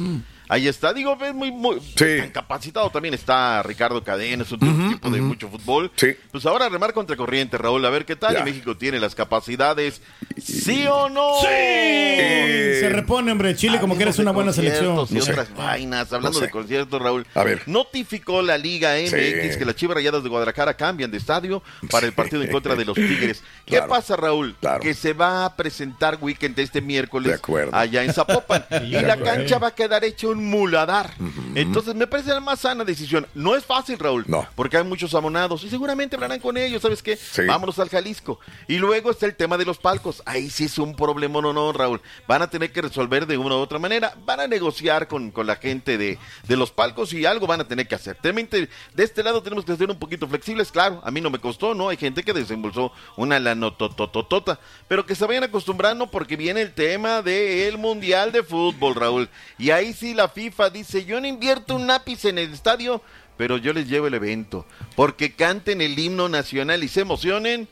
Ahí 0.51 0.67
está, 0.67 0.91
digo, 0.91 1.17
es 1.21 1.33
muy, 1.33 1.49
muy 1.49 1.79
tan 1.95 2.29
capacitado 2.29 2.89
también 2.89 3.13
está 3.13 3.63
Ricardo 3.63 4.03
Cadena, 4.03 4.43
es 4.43 4.51
un 4.51 4.59
tipo 4.89 5.09
de 5.09 5.21
mucho 5.21 5.47
fútbol. 5.47 5.89
Pues 6.29 6.45
ahora 6.45 6.67
remar 6.67 6.91
contra 6.91 7.15
corriente, 7.15 7.57
Raúl, 7.57 7.85
a 7.85 7.89
ver 7.89 8.03
qué 8.03 8.17
tal. 8.17 8.33
Ya. 8.33 8.41
Y 8.41 8.43
México 8.43 8.75
tiene 8.75 8.99
las 8.99 9.15
capacidades, 9.15 10.01
¿sí 10.43 10.85
o 10.87 11.09
no? 11.09 11.39
¡Sí! 11.41 11.47
Se 11.47 12.89
repone, 12.89 13.31
hombre. 13.31 13.55
Chile, 13.55 13.79
como 13.79 13.95
que 13.95 14.03
eres 14.03 14.19
una 14.19 14.31
buena 14.31 14.51
selección. 14.53 15.05
Y 15.09 15.19
otras 15.19 15.55
vainas, 15.55 16.11
hablando 16.11 16.29
No 16.37 16.39
sé. 16.39 16.45
de 16.45 16.51
conciertos, 16.51 17.01
Raúl. 17.01 17.25
Notificó 17.65 18.41
la 18.41 18.57
Liga 18.57 18.95
MX 18.97 19.09
Sí. 19.11 19.57
que 19.59 19.65
las 19.65 19.75
Chivas 19.75 19.95
Rayadas 19.95 20.23
de 20.23 20.29
Guadalajara 20.29 20.75
cambian 20.75 21.11
de 21.11 21.17
estadio 21.17 21.61
para 21.89 22.05
el 22.07 22.13
partido 22.13 22.41
en 22.41 22.51
contra 22.51 22.75
de 22.75 22.85
los 22.85 22.95
Tigres. 22.95 23.43
¿Qué 23.65 23.77
Claro. 23.77 23.87
pasa, 23.89 24.15
Raúl? 24.15 24.55
Que 24.81 24.93
se 24.93 25.13
va 25.13 25.45
a 25.45 25.55
presentar 25.55 26.17
weekend 26.21 26.57
este 26.59 26.81
miércoles 26.81 27.39
allá 27.71 28.03
en 28.03 28.13
Zapopan. 28.13 28.65
y 28.85 28.91
la 28.91 29.17
cancha 29.17 29.57
va 29.59 29.67
a 29.67 29.75
quedar 29.75 30.03
hecha 30.03 30.27
un 30.27 30.45
muladar. 30.49 31.13
Entonces 31.55 31.95
me 31.95 32.07
parece 32.07 32.29
la 32.31 32.39
más 32.39 32.61
sana 32.61 32.83
decisión. 32.83 33.27
No 33.35 33.55
es 33.55 33.65
fácil, 33.65 33.97
Raúl. 33.99 34.25
Porque 34.55 34.77
hay 34.77 34.83
muchos 34.83 35.13
amonados 35.13 35.63
y 35.63 35.69
seguramente 35.69 36.15
hablarán 36.15 36.39
con 36.39 36.57
ellos. 36.57 36.81
¿Sabes 36.81 37.01
qué? 37.03 37.17
Vámonos 37.47 37.77
al 37.79 37.89
Jalisco. 37.89 38.39
Y 38.67 38.77
luego 38.77 39.11
está 39.11 39.25
el 39.25 39.35
tema 39.35 39.57
de 39.57 39.65
los 39.65 39.77
palcos. 39.77 40.21
Ahí 40.31 40.49
sí 40.49 40.63
es 40.63 40.77
un 40.77 40.95
problema, 40.95 41.41
no, 41.41 41.51
no, 41.51 41.73
Raúl. 41.73 41.99
Van 42.25 42.41
a 42.41 42.49
tener 42.49 42.71
que 42.71 42.81
resolver 42.81 43.27
de 43.27 43.37
una 43.37 43.55
u 43.55 43.57
otra 43.57 43.79
manera. 43.79 44.15
Van 44.23 44.39
a 44.39 44.47
negociar 44.47 45.09
con, 45.09 45.29
con 45.29 45.45
la 45.45 45.57
gente 45.57 45.97
de, 45.97 46.17
de 46.47 46.55
los 46.55 46.71
palcos 46.71 47.11
y 47.11 47.25
algo 47.25 47.47
van 47.47 47.59
a 47.59 47.67
tener 47.67 47.85
que 47.85 47.95
hacer. 47.95 48.17
De 48.21 48.69
este 49.03 49.23
lado 49.23 49.43
tenemos 49.43 49.65
que 49.65 49.75
ser 49.75 49.89
un 49.89 49.99
poquito 49.99 50.29
flexibles. 50.29 50.71
Claro, 50.71 51.01
a 51.03 51.11
mí 51.11 51.19
no 51.19 51.29
me 51.29 51.39
costó, 51.39 51.75
¿no? 51.75 51.89
Hay 51.89 51.97
gente 51.97 52.23
que 52.23 52.31
desembolsó 52.31 52.93
una 53.17 53.41
lanotototota. 53.41 54.57
Pero 54.87 55.05
que 55.05 55.15
se 55.15 55.25
vayan 55.25 55.43
acostumbrando 55.43 56.09
porque 56.09 56.37
viene 56.37 56.61
el 56.61 56.73
tema 56.73 57.21
del 57.21 57.77
Mundial 57.77 58.31
de 58.31 58.43
Fútbol, 58.43 58.95
Raúl. 58.95 59.29
Y 59.57 59.71
ahí 59.71 59.91
sí 59.91 60.13
la 60.13 60.29
FIFA 60.29 60.69
dice, 60.69 61.03
yo 61.03 61.19
no 61.19 61.27
invierto 61.27 61.75
un 61.75 61.87
lápiz 61.87 62.23
en 62.23 62.37
el 62.37 62.53
estadio, 62.53 63.01
pero 63.35 63.57
yo 63.57 63.73
les 63.73 63.89
llevo 63.89 64.07
el 64.07 64.13
evento. 64.13 64.65
Porque 64.95 65.35
canten 65.35 65.81
el 65.81 65.99
himno 65.99 66.29
nacional 66.29 66.85
y 66.85 66.87
se 66.87 67.01
emocionen. 67.01 67.67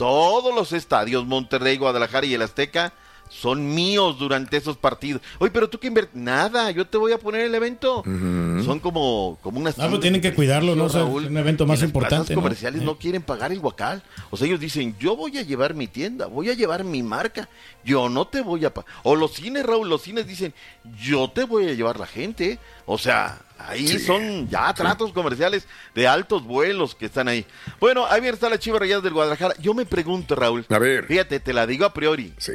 Todos 0.00 0.54
los 0.54 0.72
estadios, 0.72 1.26
Monterrey, 1.26 1.76
Guadalajara 1.76 2.24
y 2.24 2.32
el 2.32 2.40
Azteca, 2.40 2.94
son 3.30 3.74
míos 3.74 4.18
durante 4.18 4.56
esos 4.56 4.76
partidos. 4.76 5.22
Oye, 5.38 5.50
pero 5.50 5.70
tú 5.70 5.78
que 5.78 5.86
inviertes, 5.86 6.14
nada, 6.14 6.70
yo 6.72 6.86
te 6.86 6.98
voy 6.98 7.12
a 7.12 7.18
poner 7.18 7.42
el 7.42 7.54
evento. 7.54 8.02
Son 8.04 8.80
como, 8.80 9.38
como 9.40 9.60
unas... 9.60 9.78
Ah, 9.78 9.84
pero 9.86 10.00
tienen 10.00 10.20
que 10.20 10.34
cuidarlo, 10.34 10.74
¿no? 10.76 10.88
Raúl, 10.88 11.24
es 11.24 11.30
un 11.30 11.36
evento 11.38 11.64
más 11.64 11.82
importante, 11.82 12.16
plazas 12.16 12.36
¿no? 12.36 12.42
comerciales 12.42 12.82
no 12.82 12.98
quieren 12.98 13.22
pagar 13.22 13.52
el 13.52 13.60
guacal. 13.60 14.02
O 14.30 14.36
sea, 14.36 14.46
ellos 14.48 14.60
dicen, 14.60 14.96
yo 14.98 15.16
voy 15.16 15.38
a 15.38 15.42
llevar 15.42 15.74
mi 15.74 15.86
tienda, 15.86 16.26
voy 16.26 16.50
a 16.50 16.54
llevar 16.54 16.84
mi 16.84 17.02
marca, 17.02 17.48
yo 17.84 18.08
no 18.08 18.26
te 18.26 18.40
voy 18.42 18.64
a 18.64 18.74
pagar. 18.74 18.90
O 19.04 19.14
los 19.16 19.32
cines, 19.32 19.64
Raúl, 19.64 19.88
los 19.88 20.02
cines 20.02 20.26
dicen, 20.26 20.52
yo 21.00 21.30
te 21.30 21.44
voy 21.44 21.68
a 21.68 21.72
llevar 21.72 21.98
la 22.00 22.06
gente. 22.06 22.58
O 22.84 22.98
sea, 22.98 23.38
ahí 23.58 23.86
Sí. 23.86 24.00
son 24.00 24.48
ya 24.48 24.74
tratos 24.74 25.12
comerciales 25.12 25.68
de 25.94 26.08
altos 26.08 26.42
vuelos 26.44 26.96
que 26.96 27.06
están 27.06 27.28
ahí. 27.28 27.46
Bueno, 27.78 28.06
ahí 28.10 28.26
está 28.26 28.50
la 28.50 28.58
Chiva 28.58 28.80
Rayadas 28.80 29.04
del 29.04 29.12
Guadalajara. 29.14 29.54
Yo 29.60 29.72
me 29.72 29.86
pregunto, 29.86 30.34
Raúl. 30.34 30.66
A 30.68 30.78
ver. 30.78 31.06
Fíjate, 31.06 31.38
te 31.38 31.52
la 31.52 31.66
digo 31.66 31.84
a 31.84 31.94
priori. 31.94 32.34
Sí. 32.38 32.52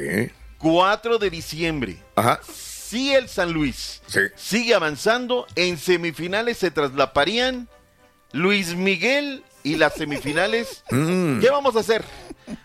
4 0.58 1.18
de 1.18 1.30
diciembre. 1.30 1.96
Ajá. 2.14 2.40
Si 2.42 3.14
el 3.14 3.28
San 3.28 3.52
Luis 3.52 4.00
sigue 4.36 4.74
avanzando, 4.74 5.46
en 5.56 5.76
semifinales 5.76 6.58
se 6.58 6.70
traslaparían 6.70 7.68
Luis 8.32 8.74
Miguel 8.74 9.44
y 9.62 9.76
las 9.76 9.94
semifinales. 9.94 10.84
Mm. 10.90 11.40
¿Qué 11.40 11.50
vamos 11.50 11.74
a 11.76 11.80
hacer? 11.80 12.04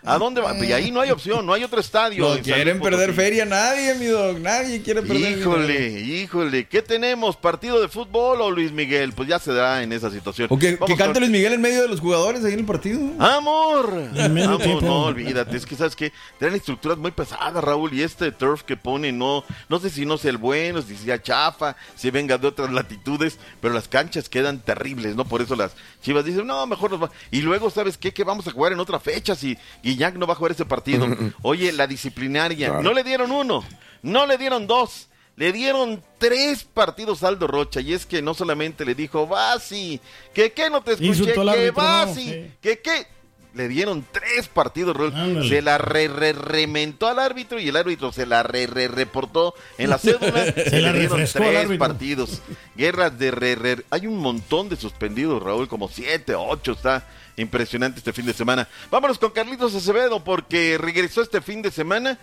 ¿A 0.04 0.18
dónde 0.18 0.40
va? 0.40 0.56
Y 0.56 0.72
ahí 0.72 0.90
no 0.90 1.00
hay 1.00 1.10
opción, 1.10 1.44
no 1.44 1.52
hay 1.52 1.64
otro 1.64 1.80
estadio. 1.80 2.22
No 2.24 2.34
San 2.34 2.42
quieren 2.42 2.80
perder 2.80 3.12
feria 3.14 3.44
nadie, 3.44 3.94
mi 3.94 4.06
dog. 4.06 4.38
Nadie 4.38 4.82
quiere 4.82 5.02
perder 5.02 5.38
Híjole, 5.38 6.00
híjole, 6.00 6.66
¿qué 6.68 6.82
tenemos? 6.82 7.36
¿Partido 7.36 7.80
de 7.80 7.88
fútbol 7.88 8.40
o 8.40 8.50
Luis 8.50 8.72
Miguel? 8.72 9.12
Pues 9.12 9.28
ya 9.28 9.38
se 9.38 9.52
da 9.52 9.82
en 9.82 9.92
esa 9.92 10.10
situación. 10.10 10.48
O 10.50 10.58
que, 10.58 10.70
que 10.70 10.76
Vamos 10.76 10.98
cante 10.98 11.14
con- 11.14 11.20
Luis 11.22 11.32
Miguel 11.32 11.52
en 11.54 11.60
medio 11.60 11.82
de 11.82 11.88
los 11.88 12.00
jugadores 12.00 12.44
ahí 12.44 12.52
en 12.52 12.60
el 12.60 12.64
partido. 12.64 13.00
¡Amor! 13.18 14.10
Tiempo. 14.12 14.80
no, 14.82 15.04
olvídate, 15.04 15.56
es 15.56 15.66
que 15.66 15.74
sabes 15.76 15.96
que 15.96 16.12
traen 16.38 16.54
estructuras 16.54 16.98
muy 16.98 17.10
pesadas, 17.10 17.62
Raúl, 17.62 17.92
y 17.92 18.02
este 18.02 18.30
turf 18.32 18.62
que 18.62 18.76
pone, 18.76 19.12
no, 19.12 19.44
no 19.68 19.78
sé 19.80 19.90
si 19.90 20.06
no 20.06 20.16
sea 20.18 20.30
el 20.30 20.36
bueno, 20.36 20.82
si 20.82 20.96
sea 20.96 21.20
chafa, 21.20 21.76
si 21.96 22.10
venga 22.10 22.38
de 22.38 22.46
otras 22.48 22.70
latitudes, 22.72 23.38
pero 23.60 23.74
las 23.74 23.88
canchas 23.88 24.28
quedan 24.28 24.60
terribles, 24.60 25.16
¿no? 25.16 25.24
Por 25.24 25.42
eso 25.42 25.56
las 25.56 25.72
chivas 26.02 26.24
dicen, 26.24 26.46
no, 26.46 26.66
mejor 26.66 26.90
nos 26.92 27.02
va. 27.02 27.10
Y 27.30 27.40
luego, 27.40 27.70
¿sabes 27.70 27.96
qué? 27.98 28.12
Que 28.12 28.24
vamos 28.24 28.46
a 28.46 28.52
jugar 28.52 28.72
en 28.72 28.80
otra 28.80 29.00
fecha 29.00 29.34
si 29.34 29.56
Guiñac 29.82 30.14
no 30.16 30.26
va 30.26 30.32
a 30.34 30.36
jugar 30.36 30.52
ese 30.52 30.64
partido. 30.64 31.06
Oye, 31.42 31.72
la 31.72 31.86
disciplinaria, 31.86 32.68
Claro. 32.68 32.82
no 32.82 32.92
le 32.92 33.02
dieron 33.04 33.30
uno, 33.30 33.64
no 34.02 34.26
le 34.26 34.38
dieron 34.38 34.66
dos. 34.66 35.08
Le 35.34 35.50
dieron 35.50 36.02
tres 36.18 36.62
partidos 36.64 37.22
a 37.22 37.28
Aldo 37.28 37.46
Rocha 37.46 37.80
y 37.80 37.94
es 37.94 38.04
que 38.04 38.20
no 38.20 38.34
solamente 38.34 38.84
le 38.84 38.94
dijo, 38.94 39.26
Basi, 39.26 39.98
que 40.34 40.52
qué 40.52 40.68
no 40.68 40.82
te 40.82 40.92
escuché, 40.92 41.32
que 41.32 41.70
Basi, 41.70 42.50
que 42.60 42.80
qué. 42.80 43.06
Le 43.54 43.68
dieron 43.68 44.02
tres 44.12 44.48
partidos, 44.48 44.96
Raúl. 44.96 45.14
Ándale. 45.14 45.46
Se 45.48 45.60
la 45.60 45.76
re, 45.76 46.08
re- 46.08 46.32
rementó 46.32 47.06
al 47.06 47.18
árbitro 47.18 47.60
y 47.60 47.68
el 47.68 47.76
árbitro 47.76 48.10
se 48.10 48.24
la 48.24 48.42
re, 48.42 48.66
re- 48.66 48.88
reportó 48.88 49.54
en 49.76 49.90
la 49.90 49.98
cédula. 49.98 50.44
Se 50.54 50.80
la 50.80 50.90
le 50.92 51.00
dieron 51.00 51.18
tres 51.30 51.78
partidos. 51.78 52.40
Guerras 52.76 53.18
de 53.18 53.30
re, 53.30 53.54
re- 53.56 53.84
Hay 53.90 54.06
un 54.06 54.16
montón 54.18 54.70
de 54.70 54.76
suspendidos, 54.76 55.42
Raúl, 55.42 55.68
como 55.68 55.88
siete, 55.88 56.34
ocho. 56.34 56.72
Está 56.72 57.06
impresionante 57.36 57.98
este 57.98 58.12
fin 58.12 58.26
de 58.26 58.32
semana. 58.32 58.68
Vámonos 58.90 59.18
con 59.18 59.30
Carlitos 59.30 59.74
Acevedo 59.74 60.22
porque 60.22 60.78
regresó 60.78 61.22
este 61.22 61.40
fin 61.40 61.62
de 61.62 61.70
semana. 61.70 62.18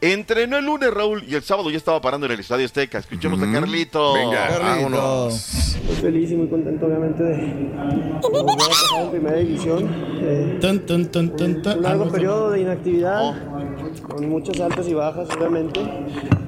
Entrenó 0.00 0.58
el 0.58 0.64
lunes, 0.64 0.94
Raúl, 0.94 1.24
y 1.26 1.34
el 1.34 1.42
sábado 1.42 1.70
ya 1.70 1.76
estaba 1.76 2.00
parando 2.00 2.26
en 2.26 2.32
el 2.32 2.38
Estadio 2.38 2.64
Azteca. 2.66 2.98
Escuchemos 2.98 3.42
a 3.42 3.50
Carlitos. 3.50 4.14
Venga, 4.14 4.58
vámonos. 4.60 5.76
Muy 5.84 5.96
feliz 5.96 6.30
y 6.30 6.36
muy 6.36 6.48
contento, 6.48 6.86
obviamente, 6.86 7.20
de, 7.24 7.36
de 7.36 8.20
volver 8.22 8.54
a 8.54 8.68
pasar 8.68 9.02
en 9.04 9.10
primera 9.10 9.36
división. 9.38 9.90
Eh, 10.20 10.58
Tan, 10.60 10.86
tan, 10.86 11.06
tan, 11.10 11.36
tan, 11.36 11.62
tan. 11.62 11.78
un 11.78 11.82
largo 11.82 12.04
Ah, 12.04 12.12
periodo 12.12 12.50
de 12.52 12.60
inactividad, 12.60 13.34
con 14.08 14.28
muchas 14.28 14.60
altas 14.60 14.86
y 14.86 14.94
bajas, 14.94 15.28
obviamente. 15.36 15.80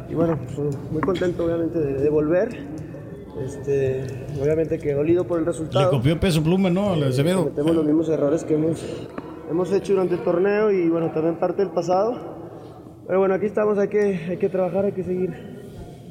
Y 0.09 0.14
bueno, 0.14 0.38
pues, 0.55 0.77
muy 0.92 1.01
contento, 1.03 1.44
obviamente, 1.44 1.79
de, 1.81 1.94
de 1.94 2.09
volver. 2.09 2.57
Este, 3.44 4.05
obviamente 4.40 4.79
que 4.79 4.92
dolido 4.94 5.26
por 5.26 5.38
el 5.38 5.44
Le 5.44 5.50
resultado. 5.50 5.90
copió 5.90 6.18
peso 6.20 6.42
pluma, 6.42 6.70
¿no? 6.70 6.92
Al 6.92 7.05
Acevedo. 7.05 7.44
Cometemos 7.44 7.74
los 7.76 7.85
mismos 7.85 8.09
errores 8.09 8.44
que 8.44 8.55
hemos, 8.55 8.83
hemos 9.50 9.72
hecho 9.72 9.92
durante 9.94 10.14
el 10.14 10.22
torneo 10.22 10.70
y 10.70 10.88
bueno, 10.88 11.11
también 11.12 11.37
parte 11.37 11.62
del 11.62 11.70
pasado. 11.72 12.38
Pero 13.07 13.18
bueno, 13.18 13.35
aquí 13.35 13.46
estamos, 13.46 13.79
hay 13.79 13.88
que, 13.88 14.26
hay 14.31 14.37
que 14.37 14.48
trabajar, 14.48 14.85
hay 14.85 14.92
que 14.92 15.03
seguir 15.05 15.31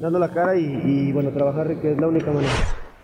dando 0.00 0.18
la 0.18 0.30
cara 0.30 0.56
y, 0.56 0.64
y, 0.64 1.12
bueno, 1.12 1.30
trabajar 1.30 1.80
que 1.80 1.92
es 1.92 1.98
la 2.00 2.08
única 2.08 2.30
manera. 2.30 2.52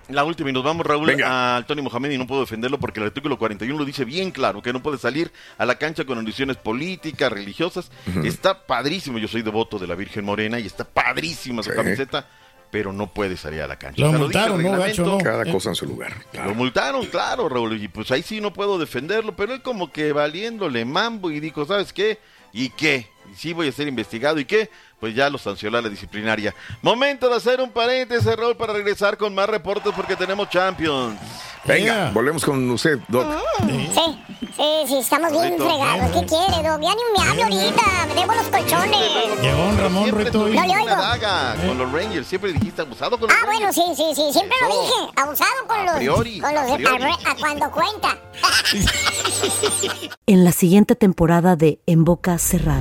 La 0.09 0.23
última 0.25 0.51
y 0.51 0.53
nos 0.53 0.63
vamos, 0.63 0.87
Raúl, 0.87 1.11
a 1.25 1.65
Tony 1.67 1.83
Mohamed 1.83 2.11
y 2.13 2.19
no 2.19 2.29
puedo 2.29 2.43
defenderlo 2.43 2.79
porque 2.79 3.01
el 3.01 3.07
artículo 3.07 3.39
41 3.39 3.77
lo 3.77 3.85
dice 3.85 4.05
bien 4.05 4.31
claro, 4.31 4.63
que 4.63 4.73
no 4.73 4.81
puede 4.81 4.99
salir 4.99 5.33
a 5.59 5.67
la 5.67 5.77
cancha 5.79 6.05
con 6.05 6.15
condiciones 6.17 6.57
políticas, 6.59 7.33
religiosas. 7.33 7.91
Está 8.23 8.67
padrísimo, 8.67 9.19
yo 9.19 9.27
soy 9.27 9.43
devoto 9.43 9.79
de 9.81 9.87
la 9.89 9.97
Virgen 9.97 10.25
Morena 10.25 10.61
y 10.61 10.67
está 10.67 10.85
padrísima 10.85 11.63
su 11.65 11.71
Sí. 11.71 11.77
camiseta, 11.77 12.27
pero 12.71 12.93
no 12.93 13.07
puede 13.13 13.37
salir 13.37 13.63
a 13.63 13.67
la 13.67 13.79
cancha. 13.79 14.01
Lo 14.01 14.09
O 14.09 14.11
sea, 14.11 14.19
multaron, 14.19 14.63
¿no, 14.63 14.73
gacho, 14.73 15.05
no? 15.05 15.19
Cada 15.19 15.51
cosa 15.51 15.71
en 15.71 15.75
su 15.75 15.87
lugar, 15.87 16.13
Lo 16.33 16.55
multaron, 16.55 17.07
claro, 17.07 17.49
Raúl, 17.49 17.83
y 17.83 17.89
pues 17.89 18.11
ahí 18.11 18.23
sí 18.23 18.41
no 18.41 18.53
puedo 18.53 18.79
defenderlo, 18.79 19.35
pero 19.37 19.55
él 19.55 19.63
como 19.63 19.93
que 19.93 20.13
valiéndole 20.13 20.85
mambo 20.85 21.31
y 21.31 21.41
dijo, 21.41 21.65
¿sabes 21.65 21.93
qué? 21.93 22.19
¿Y 22.53 22.71
qué? 22.71 23.09
Y 23.33 23.37
sí 23.37 23.53
voy 23.53 23.69
a 23.69 23.73
ser 23.73 23.89
investigado, 23.89 24.39
¿y 24.39 24.45
qué? 24.45 24.71
Pues 25.01 25.15
ya 25.15 25.29
lo 25.29 25.37
sancionó 25.37 25.81
la 25.81 25.89
disciplinaria. 25.91 26.55
Momento 26.81 27.29
de 27.29 27.37
hacer 27.37 27.61
un 27.61 27.71
paréntesis, 27.71 28.35
Raúl, 28.35 28.57
para 28.57 28.73
regresar 28.73 29.17
con 29.19 29.35
más 29.35 29.47
reportes 29.49 29.93
porque 29.95 30.17
tenemos 30.17 30.49
Champions. 30.49 31.19
Venga, 31.67 32.11
volvemos 32.15 32.45
con 32.45 32.71
usted, 32.71 32.99
Doc. 33.09 33.27
Sí, 33.61 34.19
sí, 34.57 34.63
sí, 34.87 34.97
estamos 34.99 35.33
bien 35.33 35.53
Rito. 35.55 35.69
fregados. 35.69 36.11
¿Qué 36.13 36.27
quiere, 36.27 36.69
Doc? 36.69 36.81
Ya 36.81 36.95
ni 36.95 37.03
me 37.13 37.29
hablo 37.29 37.43
ahorita. 37.43 37.83
Me 38.09 38.15
debo 38.15 38.35
los 38.35 38.47
colchones. 38.47 39.43
Llegó 39.43 39.73
Ramón 39.83 40.05
Siempre 40.05 40.25
Reto. 40.25 40.39
tuviste 40.45 40.61
No 40.61 40.67
le 40.75 40.75
oigo. 40.83 40.87
daga 40.97 41.57
con 41.67 41.79
los 41.79 41.93
Rangers, 41.93 42.27
siempre 42.29 42.53
dijiste 42.53 42.83
abusado 42.83 43.19
con 43.19 43.29
los 43.29 43.37
Ah, 43.37 43.45
bueno, 43.47 43.73
sí, 43.73 43.83
sí, 43.97 44.05
sí, 44.15 44.23
siempre 44.33 44.57
lo 44.63 44.69
dije. 44.69 45.13
Abusado 45.17 45.67
con 45.67 45.85
los, 45.87 45.97
priori, 45.97 46.41
con 46.41 46.55
los 46.55 46.63
a 46.63 46.67
de 46.67 46.75
priori. 46.77 47.05
a, 47.05 47.31
a 47.33 47.35
cuando 47.37 47.71
cuenta. 47.71 48.19
En 50.29 50.45
la 50.45 50.53
siguiente 50.53 50.97
temporada 50.97 51.55
de 51.57 51.81
En 51.87 52.05
Boca 52.05 52.39
Cerrada. 52.39 52.81